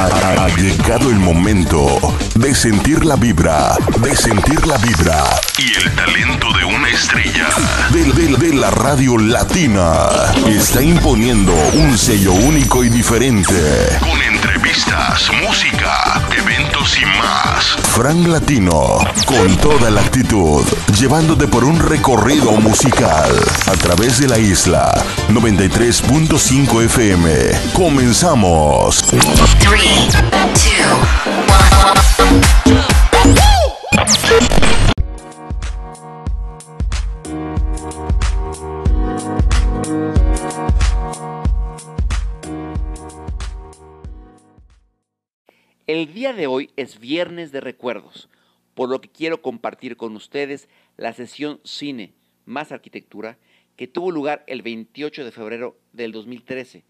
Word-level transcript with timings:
Ha, 0.00 0.46
llegado 0.56 1.10
el 1.10 1.16
momento 1.18 2.16
de 2.36 2.54
sentir 2.54 3.04
la 3.04 3.16
vibra, 3.16 3.74
de 4.00 4.14
sentir 4.14 4.64
la 4.64 4.76
vibra 4.78 5.24
y 5.58 5.74
el 5.74 5.92
talento 5.96 6.46
de 6.56 6.64
una 6.64 6.88
estrella 6.88 7.48
de, 7.90 8.04
de- 8.36 8.54
la 8.54 8.70
radio 8.70 9.18
latina. 9.18 9.92
Está 10.46 10.82
imponiendo 10.82 11.52
un 11.74 11.98
sello 11.98 12.32
único 12.32 12.84
y 12.84 12.88
diferente. 12.90 13.52
Con 14.00 14.22
entrevistas, 14.22 15.30
música, 15.44 16.22
eventos 16.36 16.96
y 17.00 17.04
más. 17.04 17.64
Frank 17.94 18.26
Latino, 18.28 18.98
con 19.26 19.56
toda 19.56 19.90
la 19.90 20.00
actitud, 20.00 20.64
llevándote 20.98 21.48
por 21.48 21.64
un 21.64 21.78
recorrido 21.80 22.52
musical 22.52 23.30
a 23.66 23.72
través 23.72 24.18
de 24.20 24.28
la 24.28 24.38
isla 24.38 24.92
93.5 25.30 26.84
FM. 26.84 27.30
Comenzamos. 27.74 29.02
Three, 29.58 29.87
El 45.86 46.12
día 46.12 46.34
de 46.34 46.46
hoy 46.46 46.70
es 46.76 46.98
viernes 47.00 47.50
de 47.50 47.62
recuerdos, 47.62 48.28
por 48.74 48.90
lo 48.90 49.00
que 49.00 49.08
quiero 49.08 49.40
compartir 49.40 49.96
con 49.96 50.14
ustedes 50.16 50.68
la 50.98 51.14
sesión 51.14 51.60
Cine 51.64 52.12
más 52.44 52.72
Arquitectura 52.72 53.38
que 53.74 53.88
tuvo 53.88 54.10
lugar 54.10 54.44
el 54.48 54.60
28 54.60 55.24
de 55.24 55.32
febrero 55.32 55.78
del 55.94 56.12
2013, 56.12 56.84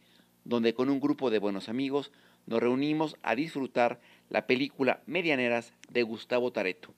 donde 0.44 0.74
con 0.74 0.90
un 0.90 0.98
grupo 0.98 1.30
de 1.30 1.38
buenos 1.38 1.68
amigos 1.68 2.10
nos 2.48 2.60
reunimos 2.60 3.16
a 3.22 3.34
disfrutar 3.34 4.00
la 4.30 4.46
película 4.46 5.02
Medianeras 5.06 5.74
de 5.90 6.02
Gustavo 6.02 6.50
Tareto. 6.50 6.94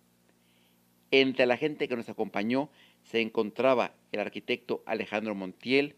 Entre 1.10 1.44
la 1.44 1.56
gente 1.56 1.88
que 1.88 1.96
nos 1.96 2.08
acompañó 2.08 2.70
se 3.02 3.20
encontraba 3.20 3.92
el 4.12 4.20
arquitecto 4.20 4.84
Alejandro 4.86 5.34
Montiel, 5.34 5.96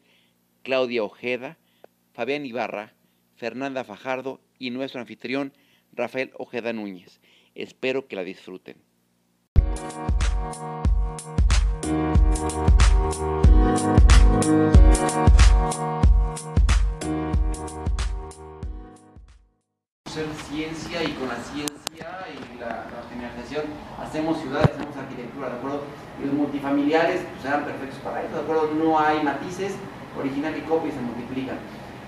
Claudia 0.62 1.04
Ojeda, 1.04 1.58
Fabián 2.14 2.46
Ibarra, 2.46 2.94
Fernanda 3.36 3.84
Fajardo 3.84 4.40
y 4.58 4.70
nuestro 4.70 5.00
anfitrión 5.00 5.52
Rafael 5.92 6.30
Ojeda 6.38 6.72
Núñez. 6.72 7.20
Espero 7.54 8.08
que 8.08 8.16
la 8.16 8.24
disfruten. 8.24 8.76
Hacer 20.12 20.28
ciencia 20.44 21.02
y 21.02 21.12
con 21.16 21.26
la 21.26 21.40
ciencia 21.40 22.04
y 22.28 22.60
la, 22.60 22.84
la 22.84 24.04
hacemos 24.04 24.36
ciudades, 24.42 24.68
hacemos 24.68 24.94
arquitectura, 24.94 25.48
¿de 25.48 25.56
acuerdo? 25.56 25.84
Y 26.20 26.26
los 26.26 26.34
multifamiliares 26.34 27.22
pues, 27.32 27.46
eran 27.48 27.64
perfectos 27.64 27.98
para 28.04 28.20
eso, 28.20 28.36
¿de 28.36 28.42
acuerdo? 28.42 28.76
No 28.76 29.00
hay 29.00 29.24
matices, 29.24 29.72
original 30.20 30.52
y 30.54 30.60
copia 30.68 30.90
y 30.90 30.92
se 30.92 31.00
multiplican. 31.00 31.56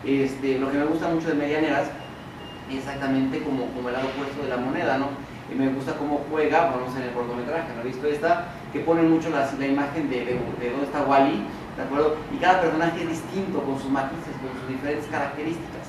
Este, 0.05 0.59
lo 0.59 0.71
que 0.71 0.77
me 0.77 0.85
gusta 0.85 1.09
mucho 1.09 1.29
de 1.29 1.35
Medianeras 1.35 1.89
exactamente 2.69 3.43
como, 3.43 3.73
como 3.73 3.89
el 3.89 3.95
lado 3.95 4.09
opuesto 4.13 4.43
de 4.43 4.51
la 4.51 4.59
moneda, 4.59 4.99
¿no? 4.99 5.09
Y 5.51 5.55
me 5.55 5.73
gusta 5.73 5.97
cómo 5.97 6.27
juega, 6.29 6.77
vamos 6.77 6.95
en 6.97 7.05
el 7.09 7.13
cortometraje, 7.13 7.73
¿no 7.75 7.81
he 7.81 7.87
visto 7.89 8.07
esta? 8.07 8.53
Que 8.75 8.81
ponen 8.81 9.09
mucho 9.09 9.31
la, 9.31 9.49
la 9.59 9.67
imagen 9.67 10.11
de, 10.11 10.29
de, 10.29 10.33
de 10.61 10.71
dónde 10.77 10.85
está 10.85 11.09
Wally, 11.09 11.41
¿de 11.79 11.83
acuerdo? 11.83 12.19
Y 12.31 12.37
cada 12.37 12.61
personaje 12.61 13.01
es 13.01 13.09
distinto, 13.09 13.63
con 13.63 13.81
sus 13.81 13.89
matices, 13.89 14.37
con 14.45 14.53
sus 14.61 14.69
diferentes 14.69 15.07
características. 15.07 15.84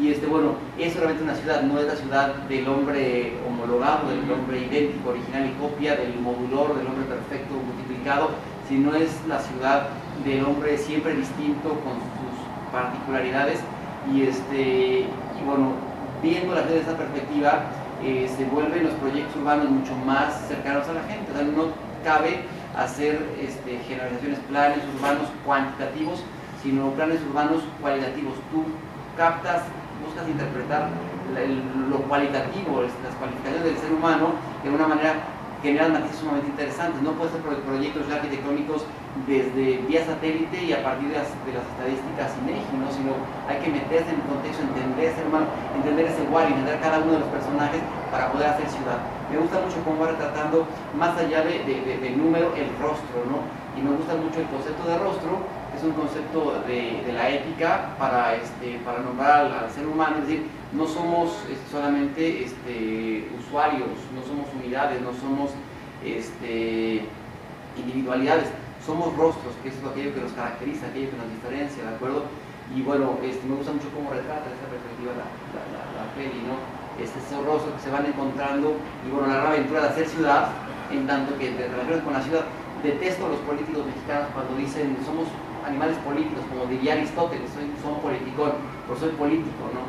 Y 0.00 0.08
este, 0.08 0.26
bueno, 0.26 0.54
es 0.78 0.94
solamente 0.94 1.22
una 1.22 1.34
ciudad, 1.34 1.62
no 1.62 1.78
es 1.78 1.86
la 1.86 1.96
ciudad 1.96 2.34
del 2.48 2.66
hombre 2.66 3.34
homologado, 3.46 4.08
del 4.08 4.30
hombre 4.30 4.58
idéntico, 4.60 5.10
original 5.10 5.46
y 5.46 5.60
copia, 5.60 5.96
del 5.96 6.18
modulor, 6.18 6.78
del 6.78 6.86
hombre 6.86 7.04
perfecto 7.04 7.54
multiplicado, 7.54 8.30
sino 8.68 8.94
es 8.94 9.10
la 9.28 9.38
ciudad 9.40 9.88
del 10.24 10.44
hombre 10.44 10.78
siempre 10.78 11.14
distinto 11.14 11.68
con 11.68 11.94
sus 12.00 12.72
particularidades. 12.72 13.60
Y, 14.12 14.22
este, 14.22 15.00
y 15.00 15.44
bueno, 15.44 15.72
viendo 16.22 16.54
la 16.54 16.62
desde 16.62 16.80
esa 16.80 16.96
perspectiva, 16.96 17.64
eh, 18.02 18.28
se 18.36 18.44
vuelven 18.46 18.84
los 18.84 18.94
proyectos 18.94 19.36
urbanos 19.36 19.68
mucho 19.70 19.94
más 20.06 20.48
cercanos 20.48 20.88
a 20.88 20.94
la 20.94 21.02
gente. 21.02 21.30
O 21.32 21.34
sea, 21.34 21.44
no 21.44 21.66
cabe 22.02 22.40
hacer 22.76 23.20
este, 23.40 23.78
generalizaciones, 23.86 24.38
planes 24.48 24.78
urbanos 24.96 25.28
cuantitativos, 25.44 26.22
sino 26.62 26.90
planes 26.92 27.20
urbanos 27.28 27.62
cualitativos. 27.80 28.34
Tú 28.50 28.64
captas, 29.16 29.62
buscas 30.04 30.28
interpretar 30.28 30.88
lo 31.88 31.96
cualitativo, 32.08 32.82
las 32.82 33.14
cualificaciones 33.16 33.64
del 33.64 33.76
ser 33.78 33.92
humano 33.92 34.34
de 34.62 34.70
una 34.70 34.86
manera 34.86 35.14
generan 35.62 35.92
matices 35.94 36.18
sumamente 36.18 36.48
interesantes. 36.50 37.00
No 37.02 37.12
puedes 37.14 37.32
hacer 37.32 37.46
pro- 37.46 37.62
proyectos 37.62 38.10
arquitectónicos 38.10 38.84
desde 39.30 39.78
vía 39.86 40.04
satélite 40.04 40.58
y 40.64 40.72
a 40.74 40.82
partir 40.82 41.08
de 41.08 41.16
las, 41.22 41.30
de 41.46 41.52
las 41.54 41.62
estadísticas 41.72 42.34
INEGI, 42.42 42.74
¿no? 42.82 42.88
sino 42.90 43.12
hay 43.46 43.62
que 43.62 43.70
meterse 43.70 44.10
en 44.10 44.18
el 44.18 44.26
contexto, 44.26 44.60
entender 44.66 45.14
ese 45.14 45.22
humano, 45.22 45.46
entender 45.78 46.04
ese 46.10 46.22
igual, 46.26 46.50
entender 46.50 46.76
cada 46.82 46.98
uno 46.98 47.12
de 47.16 47.20
los 47.22 47.30
personajes 47.30 47.80
para 48.10 48.32
poder 48.34 48.48
hacer 48.50 48.66
ciudad. 48.68 48.98
Me 49.30 49.38
gusta 49.38 49.62
mucho 49.62 49.78
cómo 49.86 50.02
va 50.02 50.10
retratando, 50.12 50.66
más 50.98 51.14
allá 51.16 51.46
de, 51.46 51.62
de- 51.64 51.96
de- 52.02 52.10
número, 52.18 52.52
el 52.58 52.68
rostro, 52.82 53.22
¿no? 53.30 53.46
Y 53.78 53.80
me 53.80 53.94
gusta 53.96 54.18
mucho 54.18 54.42
el 54.42 54.48
concepto 54.50 54.82
de 54.84 54.98
rostro, 54.98 55.40
es 55.82 55.88
un 55.88 55.94
concepto 55.94 56.62
de, 56.66 57.12
la 57.12 57.28
ética 57.28 57.96
para, 57.98 58.36
este, 58.36 58.78
nombrar 59.04 59.50
al, 59.50 59.70
ser 59.70 59.86
humano, 59.86 60.18
es 60.18 60.28
decir, 60.28 60.46
no 60.72 60.86
somos 60.86 61.42
este, 61.50 61.70
solamente 61.70 62.44
este, 62.44 63.28
usuarios, 63.38 63.90
no 64.14 64.22
somos 64.22 64.46
unidades, 64.54 65.00
no 65.02 65.12
somos 65.12 65.50
individualidades, 67.76 68.46
somos 68.86 69.16
rostros, 69.16 69.54
que 69.62 69.70
es 69.70 69.74
aquello 69.82 70.14
que 70.14 70.20
nos 70.20 70.32
caracteriza, 70.32 70.86
aquello 70.86 71.10
que 71.10 71.16
nos 71.16 71.30
diferencia, 71.30 71.82
¿de 71.82 71.94
acuerdo? 71.96 72.24
Y 72.74 72.82
bueno, 72.82 73.18
me 73.20 73.54
gusta 73.56 73.72
mucho 73.72 73.90
cómo 73.90 74.10
retrata 74.10 74.46
esta 74.54 74.70
perspectiva 74.70 75.12
la, 75.18 75.26
la, 75.50 75.82
la, 75.98 76.14
peli, 76.14 76.46
¿no? 76.46 76.62
Este, 77.02 77.18
esos 77.18 77.44
rostros 77.44 77.74
que 77.74 77.82
se 77.82 77.90
van 77.90 78.06
encontrando 78.06 78.76
y 79.06 79.10
bueno, 79.10 79.26
la 79.26 79.34
gran 79.34 79.46
aventura 79.48 79.82
de 79.82 79.88
hacer 79.88 80.06
ciudad, 80.06 80.48
en 80.90 81.06
tanto 81.06 81.36
que 81.38 81.50
de 81.50 81.68
relaciones 81.68 82.02
con 82.04 82.12
la 82.12 82.22
ciudad, 82.22 82.44
detesto 82.82 83.26
a 83.26 83.28
los 83.30 83.38
políticos 83.40 83.86
mexicanos 83.86 84.28
cuando 84.34 84.56
dicen 84.56 84.96
somos 85.04 85.26
animales 85.64 85.96
políticos, 85.98 86.44
como 86.50 86.66
diría 86.66 86.94
Aristóteles, 86.94 87.50
soy, 87.50 87.70
son 87.82 88.00
politicón, 88.00 88.52
pues 88.86 89.00
soy 89.00 89.10
político, 89.10 89.70
¿no? 89.72 89.82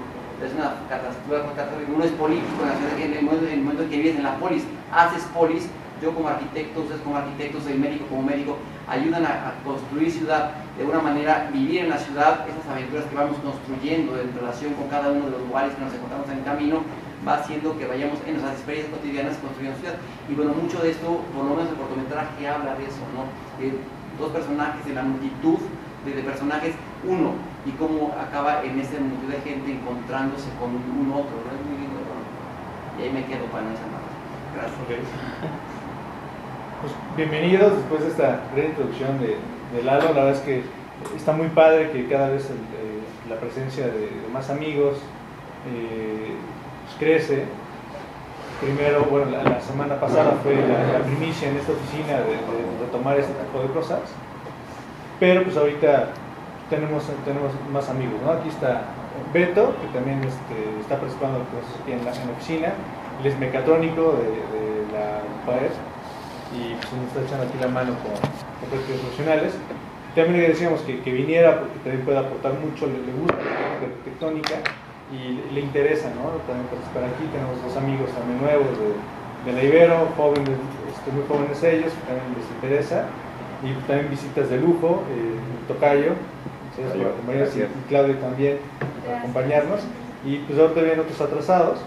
Es 0.44 0.54
una 0.54 0.76
catástrofe, 0.90 1.88
uno 1.88 2.04
es 2.04 2.12
político 2.12 2.68
en, 3.00 3.14
el 3.14 3.24
momento, 3.24 3.48
en 3.48 3.54
el 3.54 3.62
momento 3.62 3.84
en 3.84 3.90
que 3.90 3.98
vives 3.98 4.16
en 4.18 4.24
la 4.24 4.36
polis, 4.38 4.64
haces 4.92 5.24
polis, 5.34 5.70
yo 6.02 6.14
como 6.14 6.28
arquitecto, 6.28 6.82
ustedes 6.82 7.02
como 7.02 7.16
arquitectos, 7.16 7.66
el 7.68 7.80
médico 7.80 8.06
como 8.08 8.24
médico, 8.24 8.58
ayudan 8.88 9.26
a, 9.26 9.54
construir 9.64 10.12
ciudad 10.12 10.52
de 10.78 10.84
una 10.84 11.00
manera, 11.00 11.50
vivir 11.54 11.82
en 11.82 11.90
la 11.90 11.98
ciudad, 11.98 12.46
esas 12.50 12.70
aventuras 12.70 13.06
que 13.06 13.16
vamos 13.16 13.38
construyendo 13.40 14.20
en 14.20 14.34
relación 14.36 14.74
con 14.74 14.90
cada 14.90 15.12
uno 15.12 15.26
de 15.26 15.32
los 15.32 15.42
lugares 15.48 15.74
que 15.76 15.82
nos 15.82 15.94
encontramos 15.94 16.28
en 16.28 16.40
el 16.40 16.44
camino, 16.44 16.82
va 17.26 17.36
haciendo 17.36 17.78
que 17.78 17.88
vayamos 17.88 18.20
en 18.26 18.34
nuestras 18.34 18.56
experiencias 18.56 18.94
cotidianas 18.94 19.38
construyendo 19.38 19.80
ciudad. 19.80 19.96
Y 20.28 20.36
bueno, 20.36 20.52
mucho 20.54 20.80
de 20.80 20.92
esto, 20.92 21.24
por 21.32 21.46
lo 21.46 21.56
menos 21.56 21.72
el 21.72 21.78
cortometraje 21.80 22.48
habla 22.48 22.76
de 22.76 22.84
eso, 22.84 23.00
¿no? 23.16 23.32
De 23.64 23.72
dos 24.20 24.32
personajes, 24.32 24.86
de 24.86 24.94
la 24.94 25.04
multitud 25.04 25.60
de, 26.06 26.12
personajes, 26.22 26.76
uno, 27.08 27.32
y 27.66 27.72
cómo 27.72 28.14
acaba 28.20 28.64
en 28.64 28.80
esa 28.80 29.00
multitud 29.00 29.32
de 29.32 29.40
gente 29.42 29.72
encontrándose 29.72 30.50
con 30.60 30.72
un 30.76 31.12
otro, 31.12 31.36
¿no? 31.44 31.50
Es 31.52 31.64
muy 31.66 31.78
lindo, 31.80 32.00
¿no? 32.04 33.00
Y 33.00 33.08
ahí 33.08 33.14
me 33.14 33.26
quedo 33.26 33.46
para 33.48 33.72
esa 33.72 33.88
más. 33.88 34.04
Gracias. 34.56 34.78
Pues 36.82 36.94
bienvenidos 37.16 37.78
después 37.78 38.02
de 38.02 38.10
esta 38.10 38.42
breve 38.52 38.70
introducción 38.70 39.18
de, 39.20 39.38
de 39.74 39.84
Lalo. 39.84 40.14
La 40.14 40.26
verdad 40.26 40.32
es 40.32 40.42
que 40.42 40.64
está 41.16 41.32
muy 41.32 41.48
padre 41.48 41.92
que 41.92 42.08
cada 42.10 42.30
vez 42.30 42.44
eh, 42.50 43.30
la 43.30 43.38
presencia 43.38 43.88
de, 43.88 44.00
de 44.00 44.28
más 44.34 44.50
amigos 44.50 44.98
eh, 45.72 46.36
pues 46.84 46.96
crece. 47.00 47.46
Primero, 48.64 49.04
bueno, 49.12 49.32
la, 49.32 49.60
semana 49.60 50.00
pasada 50.00 50.40
fue 50.42 50.56
la, 50.56 51.04
primicia 51.04 51.50
en 51.50 51.58
esta 51.58 51.74
oficina 51.74 52.20
de, 52.20 52.32
de 52.32 52.86
retomar 52.86 53.20
este 53.20 53.34
tipo 53.34 53.62
de 53.62 53.74
cosas. 53.74 54.00
Pero 55.20 55.44
pues 55.44 55.58
ahorita 55.58 56.10
tenemos, 56.70 57.04
tenemos 57.26 57.52
más 57.72 57.90
amigos, 57.90 58.16
¿no? 58.24 58.32
Aquí 58.32 58.50
está 58.50 58.84
Beto, 59.34 59.76
que 59.82 59.88
también 59.98 60.20
este, 60.24 60.80
está 60.80 60.98
participando 60.98 61.40
pues, 61.52 61.66
en 61.92 62.06
la, 62.06 62.12
oficina. 62.12 62.74
Él 63.20 63.28
es 63.28 63.38
mecatrónico 63.38 64.16
de, 64.20 64.54
la 64.94 65.22
UPAER 65.44 65.72
y 66.56 66.76
pues, 66.76 66.94
nos 66.94 67.08
está 67.08 67.22
echando 67.22 67.44
aquí 67.48 67.58
la 67.60 67.68
mano 67.68 67.94
con, 68.00 68.16
con 68.16 68.70
proyectos 68.70 69.00
profesionales. 69.02 69.54
También 70.16 70.42
le 70.42 70.50
decíamos 70.50 70.82
que, 70.82 71.02
que 71.02 71.12
viniera 71.12 71.60
porque 71.60 71.80
también 71.80 72.06
puede 72.06 72.20
aportar 72.20 72.54
mucho, 72.54 72.86
le, 72.88 73.00
le 73.02 73.12
gusta 73.12 73.38
la 73.38 73.88
arquitectónica 73.88 74.56
y 75.12 75.54
le, 75.54 75.60
interesa, 75.60 76.10
¿no? 76.16 76.40
También 76.48 76.68
participar 76.68 77.04
aquí. 77.04 77.26
Tenemos 77.32 77.62
dos 77.62 77.76
amigos 77.78 78.10
también 78.12 78.42
nuevos 78.42 78.72
de, 78.80 78.90
de 79.46 79.52
la 79.52 79.64
Ibero, 79.64 80.08
jóvenes, 80.16 80.58
este, 80.90 81.12
muy 81.12 81.24
jóvenes 81.28 81.62
ellos, 81.64 81.92
que 81.94 82.04
también 82.08 82.32
les 82.38 82.48
interesa. 82.50 83.06
Y 83.64 83.74
también 83.88 84.10
visitas 84.10 84.50
de 84.50 84.58
lujo, 84.60 85.04
eh, 85.12 85.40
Tocayo, 85.68 86.14
por 86.76 87.08
acompañarnos, 87.08 87.56
y 87.56 87.60
y 87.62 87.84
Claudio 87.88 88.16
también 88.18 88.58
por 89.06 89.16
acompañarnos. 89.16 89.80
y 90.26 90.38
pues 90.40 90.60
ahorita 90.60 90.82
vienen 90.82 91.00
otros 91.02 91.22
atrasados. 91.22 91.80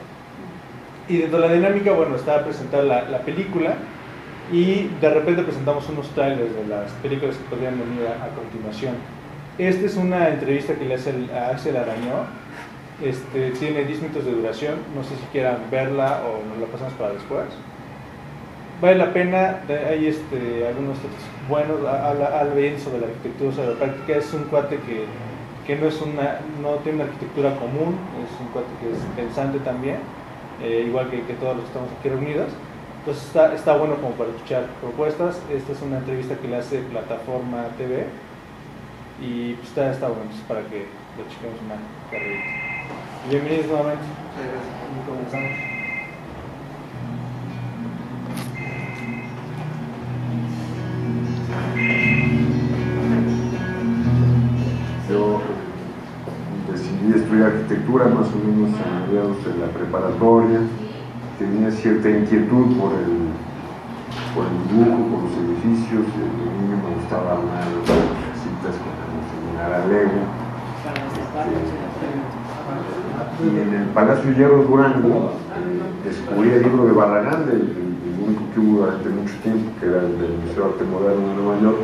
Y 1.08 1.18
dentro 1.18 1.40
de 1.40 1.48
la 1.48 1.54
dinámica, 1.54 1.92
bueno, 1.92 2.16
está 2.16 2.42
presentar 2.44 2.84
la, 2.84 3.02
la 3.02 3.20
película 3.20 3.74
y 4.52 4.88
de 5.00 5.10
repente 5.10 5.42
presentamos 5.42 5.88
unos 5.88 6.08
trailers 6.10 6.54
de 6.54 6.66
las 6.66 6.90
películas 7.02 7.36
que 7.36 7.44
podrían 7.44 7.78
venir 7.78 8.06
a, 8.08 8.24
a 8.24 8.28
continuación. 8.30 8.94
Esta 9.58 9.86
es 9.86 9.96
una 9.96 10.28
entrevista 10.28 10.74
que 10.74 10.84
le 10.84 10.94
hace 10.94 11.10
el, 11.10 11.30
a 11.30 11.48
Axel 11.50 11.76
Arañó. 11.76 12.26
Este, 13.02 13.50
tiene 13.50 13.84
10 13.84 14.02
minutos 14.02 14.24
de 14.24 14.32
duración. 14.32 14.74
No 14.94 15.04
sé 15.04 15.10
si 15.16 15.22
quieran 15.32 15.58
verla 15.70 16.22
o 16.24 16.46
nos 16.48 16.58
la 16.58 16.66
pasamos 16.66 16.94
para 16.94 17.12
después. 17.12 17.44
Vale 18.80 18.96
la 18.96 19.12
pena. 19.12 19.60
Hay 19.68 20.06
este, 20.06 20.66
algunos 20.66 20.96
buenos. 21.48 21.78
Habla, 21.86 22.54
bien 22.54 22.78
sobre 22.80 23.00
la 23.00 23.06
arquitectura, 23.06 23.52
sobre 23.52 23.68
la 23.68 23.78
práctica. 23.78 24.18
Es 24.18 24.32
un 24.32 24.44
cuate 24.44 24.76
que, 24.76 25.04
que 25.66 25.76
no, 25.80 25.88
es 25.88 26.00
una, 26.00 26.40
no 26.62 26.76
tiene 26.82 27.02
una 27.02 27.04
arquitectura 27.04 27.54
común. 27.56 27.98
Es 28.24 28.40
un 28.40 28.48
cuate 28.48 28.68
que 28.80 28.92
es 28.92 28.98
pensante 29.14 29.58
también. 29.58 29.98
Eh, 30.62 30.84
igual 30.86 31.10
que, 31.10 31.20
todos 31.34 31.56
los 31.56 31.64
que 31.64 31.70
estamos 31.70 31.90
aquí 31.98 32.08
reunidos. 32.08 32.48
Entonces 33.00 33.26
está, 33.26 33.54
está 33.54 33.76
bueno 33.76 33.96
como 33.96 34.12
para 34.12 34.30
escuchar 34.30 34.66
propuestas. 34.80 35.40
Esta 35.52 35.72
es 35.72 35.82
una 35.82 35.98
entrevista 35.98 36.34
que 36.36 36.48
le 36.48 36.56
hace 36.56 36.78
Plataforma 36.78 37.68
TV 37.76 38.06
y 39.20 39.54
pues 39.54 39.68
está, 39.68 39.92
está 39.92 40.08
bueno 40.08 40.22
entonces, 40.22 40.46
para 40.46 40.60
que 40.62 40.86
lo 41.16 41.28
chequemos 41.30 41.60
una 41.64 41.76
carrerita. 42.10 42.65
Bienvenidos 43.28 43.66
nuevamente. 43.66 44.04
Y 44.94 45.08
comenzamos. 45.08 45.50
Yo 55.10 55.42
decidí 56.70 57.14
estudiar 57.16 57.46
arquitectura 57.48 58.04
más 58.06 58.28
o 58.28 58.38
menos 58.46 58.70
a 58.78 59.06
mediados 59.06 59.44
de 59.44 59.58
la 59.58 59.66
preparatoria. 59.72 60.60
Tenía 61.40 61.72
cierta 61.72 62.08
inquietud 62.08 62.78
por 62.78 62.92
el, 62.92 63.26
por 64.36 64.46
el 64.46 64.68
dibujo, 64.68 65.02
por 65.10 65.22
los 65.24 65.32
edificios. 65.32 66.06
De 66.14 66.22
niño 66.22 66.76
me 66.76 66.94
gustaba 66.94 67.32
armar 67.32 67.66
casitas 67.90 68.76
con 68.78 68.94
la 69.56 69.84
Lego. 69.88 70.46
Y 73.36 73.48
en 73.48 73.74
el 73.74 73.88
Palacio 73.92 74.32
Hierro 74.32 74.62
Durango 74.64 75.32
descubrí 76.04 76.50
el 76.50 76.62
libro 76.62 76.86
de 76.86 76.92
Barragán, 76.92 77.44
el, 77.52 77.68
el 77.68 78.24
único 78.24 78.42
que 78.54 78.60
hubo 78.60 78.86
durante 78.86 79.08
mucho 79.10 79.34
tiempo, 79.42 79.70
que 79.78 79.86
era 79.86 80.00
el 80.00 80.16
del 80.16 80.40
Museo 80.40 80.64
de 80.64 80.70
Arte 80.72 80.84
Moderno 80.84 81.28
de 81.28 81.34
Nueva 81.34 81.60
York, 81.60 81.78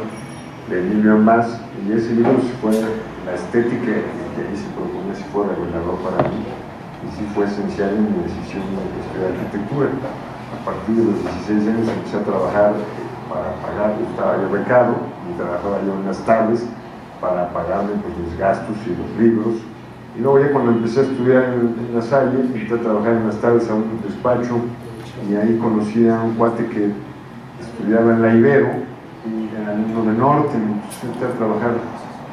de 0.71 0.81
Emilio 0.81 1.13
Ambas, 1.13 1.61
y 1.85 1.93
ese 1.93 2.15
libro 2.15 2.41
sí 2.41 2.53
fue 2.63 2.73
la 2.73 3.35
estética 3.35 3.85
que 3.85 4.41
ahí 4.41 4.57
se 4.57 4.65
proponía, 4.73 5.15
si 5.15 5.25
fue 5.29 5.45
revelador 5.45 6.01
para 6.01 6.25
mí, 6.33 6.41
y 6.41 7.07
sí 7.21 7.29
fue 7.35 7.45
esencial 7.45 8.01
en 8.01 8.17
mi 8.17 8.25
decisión 8.25 8.65
de 8.73 8.81
estudiar 9.05 9.37
arquitectura. 9.37 9.89
A 9.93 10.65
partir 10.65 10.97
de 10.97 11.05
los 11.05 11.21
16 11.47 11.69
años 11.69 11.89
empecé 11.89 12.17
a 12.17 12.25
trabajar 12.25 12.73
para 13.29 13.53
pagar, 13.61 13.93
estaba 14.01 14.41
yo 14.41 14.49
becado, 14.49 14.97
y 15.29 15.37
trabajaba 15.37 15.85
yo 15.85 15.93
en 16.01 16.07
las 16.09 16.19
tardes 16.25 16.65
para 17.21 17.53
pagarme 17.53 17.93
pues, 18.01 18.17
mis 18.17 18.39
gastos 18.39 18.77
y 18.89 18.97
los 18.97 19.11
libros. 19.21 19.61
Y 20.17 20.21
luego 20.21 20.41
ya 20.41 20.53
cuando 20.53 20.73
empecé 20.73 21.01
a 21.01 21.03
estudiar 21.05 21.45
en, 21.45 21.87
en 21.89 21.95
la 21.95 22.03
Salle, 22.03 22.41
empecé 22.41 22.75
a 22.75 22.79
trabajar 22.79 23.15
en 23.15 23.27
las 23.27 23.41
tardes 23.41 23.69
a 23.71 23.75
un 23.75 23.85
despacho, 24.07 24.61
y 25.29 25.35
ahí 25.35 25.59
conocí 25.59 26.09
a 26.09 26.21
un 26.21 26.35
cuate 26.35 26.67
que 26.67 26.91
estudiaba 27.61 28.13
en 28.13 28.23
la 28.23 28.35
Ibero, 28.35 28.69
y 29.25 29.57
era 29.57 29.73
alumno 29.73 30.13
de 30.13 30.19
Norten, 30.19 30.63
entonces 30.63 31.05
entré 31.05 31.29
a 31.29 31.31
trabajar 31.33 31.73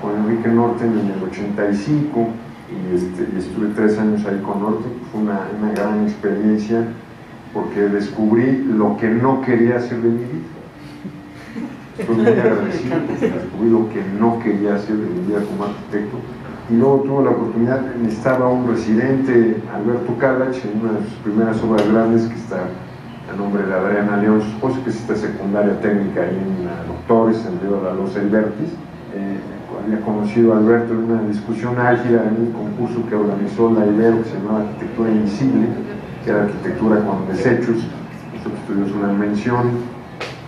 con 0.01 0.15
Enrique 0.15 0.49
Norten 0.49 0.97
en 0.97 1.11
el 1.11 1.23
85 1.23 2.27
y, 2.69 2.95
este, 2.95 3.27
y 3.33 3.39
estuve 3.39 3.67
tres 3.75 3.97
años 3.97 4.25
ahí 4.25 4.39
con 4.39 4.61
Norten, 4.61 4.91
fue 5.11 5.21
una, 5.21 5.41
gran 5.75 6.03
experiencia 6.03 6.83
porque 7.53 7.81
descubrí 7.81 8.63
lo 8.63 8.97
que 8.97 9.09
no 9.09 9.41
quería 9.41 9.77
hacer 9.77 10.01
de 10.01 10.09
mi 10.09 10.23
vida. 10.23 10.47
Estoy 11.97 12.15
muy 12.15 12.27
agradecido 12.27 12.95
descubrí 13.19 13.69
lo 13.69 13.89
que 13.89 14.01
no 14.19 14.39
quería 14.39 14.75
hacer 14.75 14.95
de 14.95 15.05
mi 15.05 15.27
vida 15.27 15.41
como 15.43 15.65
arquitecto 15.65 16.17
y 16.69 16.75
luego 16.75 16.99
tuve 16.99 17.23
la 17.23 17.31
oportunidad, 17.31 17.81
necesitaba 17.95 18.47
un 18.47 18.67
residente, 18.67 19.61
Alberto 19.73 20.15
Calach, 20.19 20.55
en 20.65 20.81
una 20.81 20.99
de 20.99 21.05
sus 21.05 21.17
primeras 21.23 21.61
obras 21.63 21.87
grandes 21.91 22.25
que 22.25 22.35
está 22.35 22.57
a 23.31 23.35
nombre 23.35 23.65
de 23.65 23.73
Adriana 23.73 24.17
León, 24.17 24.41
su 24.41 24.83
que 24.83 24.89
es 24.89 24.97
esta 24.97 25.15
secundaria 25.15 25.79
técnica 25.81 26.21
ahí 26.21 26.37
en 26.37 26.65
la 26.65 26.83
Doctores, 26.83 27.43
en 27.45 27.59
Río 27.61 27.77
de 27.77 27.83
la 27.83 27.91
Albertis. 27.91 28.69
Eh, 29.15 29.37
había 29.83 30.01
conocido 30.01 30.53
a 30.53 30.57
Alberto 30.57 30.93
en 30.93 31.11
una 31.11 31.21
discusión 31.23 31.79
álgida 31.79 32.23
en 32.25 32.47
un 32.47 32.51
concurso 32.51 33.07
que 33.07 33.15
organizó 33.15 33.71
la 33.71 33.85
Ibero, 33.85 34.21
que 34.21 34.29
se 34.29 34.35
llamaba 34.37 34.61
Arquitectura 34.61 35.09
Invisible, 35.09 35.67
que 36.23 36.29
era 36.29 36.43
arquitectura 36.43 36.97
con 37.05 37.27
desechos. 37.27 37.77
Nosotros 38.35 38.59
tuvimos 38.67 38.91
una 38.91 39.13
mención. 39.13 39.71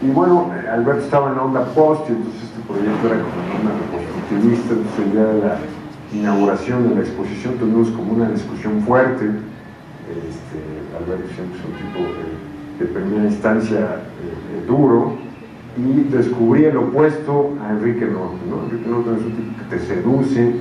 Y 0.01 0.09
bueno, 0.11 0.51
Alberto 0.71 1.01
estaba 1.01 1.29
en 1.29 1.35
la 1.37 1.43
onda 1.43 1.65
post, 1.73 2.09
y 2.09 2.13
entonces 2.13 2.43
este 2.43 2.59
proyecto 2.67 3.07
era 3.07 3.17
como 3.21 3.61
una 3.61 3.73
reconstructivista, 3.77 4.73
entonces 4.73 5.13
día 5.13 5.25
de 5.25 5.39
la 5.41 5.80
inauguración 6.13 6.89
de 6.89 6.95
la 6.95 7.01
exposición 7.01 7.55
tuvimos 7.55 7.89
como 7.89 8.13
una 8.13 8.29
discusión 8.29 8.81
fuerte. 8.81 9.25
Este, 9.25 10.59
Alberto 10.97 11.33
siempre 11.33 11.59
es 11.59 11.65
un 11.65 11.73
tipo 11.77 11.99
de, 11.99 12.85
de 12.85 12.91
primera 12.93 13.23
instancia 13.25 13.79
eh, 13.79 14.65
duro 14.67 15.15
y 15.77 16.03
descubrí 16.09 16.65
el 16.65 16.77
opuesto 16.77 17.53
a 17.63 17.71
Enrique 17.71 18.05
Norte. 18.05 18.39
¿no? 18.49 18.63
Enrique 18.65 18.89
Norte 18.89 19.11
es 19.11 19.25
un 19.25 19.31
tipo 19.31 19.57
que 19.57 19.77
te 19.77 19.85
seduce, 19.85 20.55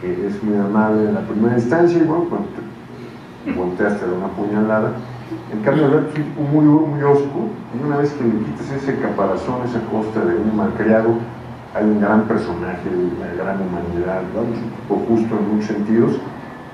que 0.00 0.26
es 0.26 0.42
muy 0.42 0.56
amable 0.56 1.08
en 1.08 1.14
la 1.14 1.22
primera 1.22 1.54
instancia 1.56 1.98
y 1.98 2.04
bueno, 2.04 2.26
cuando 2.28 2.48
te 2.48 3.52
volteas 3.52 3.98
te 3.98 4.06
da 4.06 4.12
una 4.12 4.28
puñalada. 4.28 4.92
En 5.52 5.60
cambio, 5.62 5.86
Alberto 5.86 6.10
es 6.12 6.18
un 6.18 6.24
tipo 6.24 6.42
muy 6.42 6.64
duro, 6.64 6.86
muy 6.86 7.02
osco, 7.02 7.48
y 7.74 7.84
una 7.84 7.96
vez 7.96 8.12
que 8.12 8.24
le 8.24 8.30
quitas 8.30 8.70
ese 8.70 8.96
caparazón, 8.98 9.62
esa 9.64 9.80
costa 9.90 10.24
de 10.24 10.36
un 10.36 10.56
malcriado, 10.56 11.16
hay 11.74 11.84
un 11.84 12.00
gran 12.00 12.26
personaje, 12.26 12.88
una 12.88 13.34
gran 13.34 13.60
humanidad, 13.60 14.22
¿no? 14.32 14.42
un 14.42 14.54
tipo 14.54 14.94
justo 15.08 15.36
en 15.36 15.54
muchos 15.54 15.66
sentidos 15.66 16.12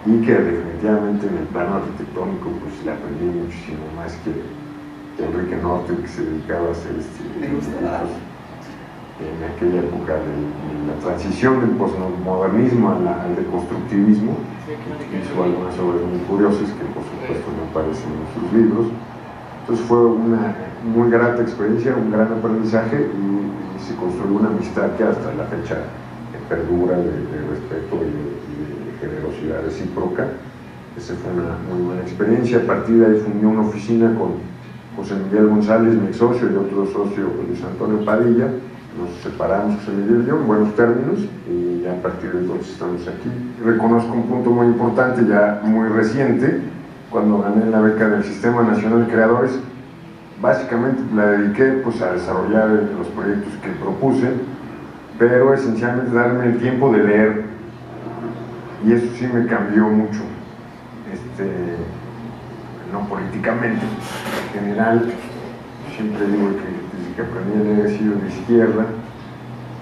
y 0.05 0.21
que 0.21 0.33
definitivamente 0.33 1.27
en 1.27 1.39
el 1.39 1.45
plano 1.49 1.77
arquitectónico 1.77 2.51
pues 2.61 2.85
le 2.85 2.93
aprendí 2.93 3.25
muchísimo 3.25 3.81
más 3.97 4.13
que, 4.25 4.33
que 5.17 5.25
Enrique 5.25 5.57
Norte 5.57 5.97
que 5.97 6.09
se 6.09 6.23
dedicaba 6.25 6.69
a 6.69 6.73
hacer 6.73 6.97
este, 6.99 7.25
en 9.21 9.45
aquella 9.45 9.81
época 9.81 10.15
de, 10.15 10.33
de, 10.33 10.87
la 10.89 10.97
transición 11.03 11.61
del 11.61 11.71
postmodernismo 11.77 12.91
al, 12.91 13.09
al 13.09 13.37
deconstructivismo 13.37 14.37
hizo 14.69 15.43
algunas 15.43 15.79
obras 15.79 16.03
muy 16.09 16.21
curiosas 16.29 16.69
que 16.71 16.85
por 16.95 17.05
supuesto 17.05 17.49
no 17.57 17.69
aparecen 17.71 18.11
en 18.13 18.29
sus 18.33 18.53
libros. 18.53 18.87
Entonces 19.61 19.85
fue 19.87 20.07
una 20.07 20.55
muy 20.85 21.11
grata 21.11 21.43
experiencia, 21.43 21.95
un 21.97 22.11
gran 22.11 22.33
aprendizaje 22.33 23.11
y, 23.13 23.70
se 23.87 23.95
construyó 23.97 24.37
una 24.37 24.49
amistad 24.49 24.91
que 24.97 25.05
hasta 25.05 25.35
la 25.35 25.45
fecha 25.45 25.77
perdura 26.51 26.97
de, 26.97 27.05
de 27.05 27.39
respeto 27.49 27.97
y 28.03 28.11
de, 28.11 28.25
y 28.51 28.55
de, 28.59 28.99
generosidad 29.01 29.63
recíproca. 29.65 30.27
Esa 30.97 31.15
fue 31.15 31.33
una 31.33 31.57
muy 31.71 31.87
buena 31.87 32.03
experiencia. 32.03 32.59
A 32.59 32.67
partir 32.67 32.99
de 32.99 33.07
ahí 33.07 33.21
fundé 33.21 33.47
una 33.47 33.63
oficina 33.63 34.13
con 34.19 34.43
José 34.97 35.15
Miguel 35.15 35.47
González, 35.47 35.95
mi 35.95 36.13
socio, 36.13 36.51
y 36.51 36.57
otro 36.57 36.85
socio, 36.87 37.31
Luis 37.47 37.63
Antonio 37.63 38.05
Padilla. 38.05 38.49
Nos 38.99 39.23
separamos, 39.23 39.77
José 39.77 39.93
Miguel 39.93 40.25
y 40.25 40.29
yo, 40.29 40.37
en 40.37 40.47
buenos 40.49 40.75
términos, 40.75 41.21
y 41.49 41.83
ya 41.83 41.93
a 41.93 42.03
partir 42.03 42.33
de 42.33 42.41
entonces 42.41 42.73
estamos 42.73 43.07
aquí. 43.07 43.31
Reconozco 43.65 44.13
un 44.13 44.25
punto 44.25 44.51
muy 44.51 44.67
importante, 44.67 45.25
ya 45.27 45.61
muy 45.63 45.89
reciente, 45.89 46.61
cuando 47.09 47.39
gané 47.39 47.71
la 47.71 47.81
beca 47.81 48.09
del 48.09 48.25
Sistema 48.25 48.63
Nacional 48.63 49.07
de 49.07 49.13
Creadores, 49.13 49.59
básicamente 50.41 51.03
la 51.15 51.27
dediqué 51.27 51.65
pues, 51.85 52.01
a 52.01 52.13
desarrollar 52.13 52.69
los 52.99 53.09
proyectos 53.09 53.53
que 53.63 53.71
propuse, 53.71 54.31
pero 55.19 55.53
esencialmente 55.53 56.15
darme 56.15 56.47
el 56.47 56.59
tiempo 56.59 56.93
de 56.93 57.05
leer, 57.05 57.45
y 58.85 58.93
eso 58.93 59.07
sí 59.15 59.27
me 59.27 59.47
cambió 59.47 59.89
mucho, 59.89 60.21
este, 61.13 61.77
no 62.91 63.07
políticamente, 63.09 63.85
en 63.85 64.61
general, 64.61 65.13
siempre 65.95 66.27
digo 66.27 66.49
que 66.49 66.99
desde 66.99 67.15
que 67.15 67.23
aprendí 67.23 67.61
a 67.61 67.75
leer 67.75 67.87
he 67.87 67.99
sido 67.99 68.15
de 68.15 68.29
izquierda, 68.29 68.87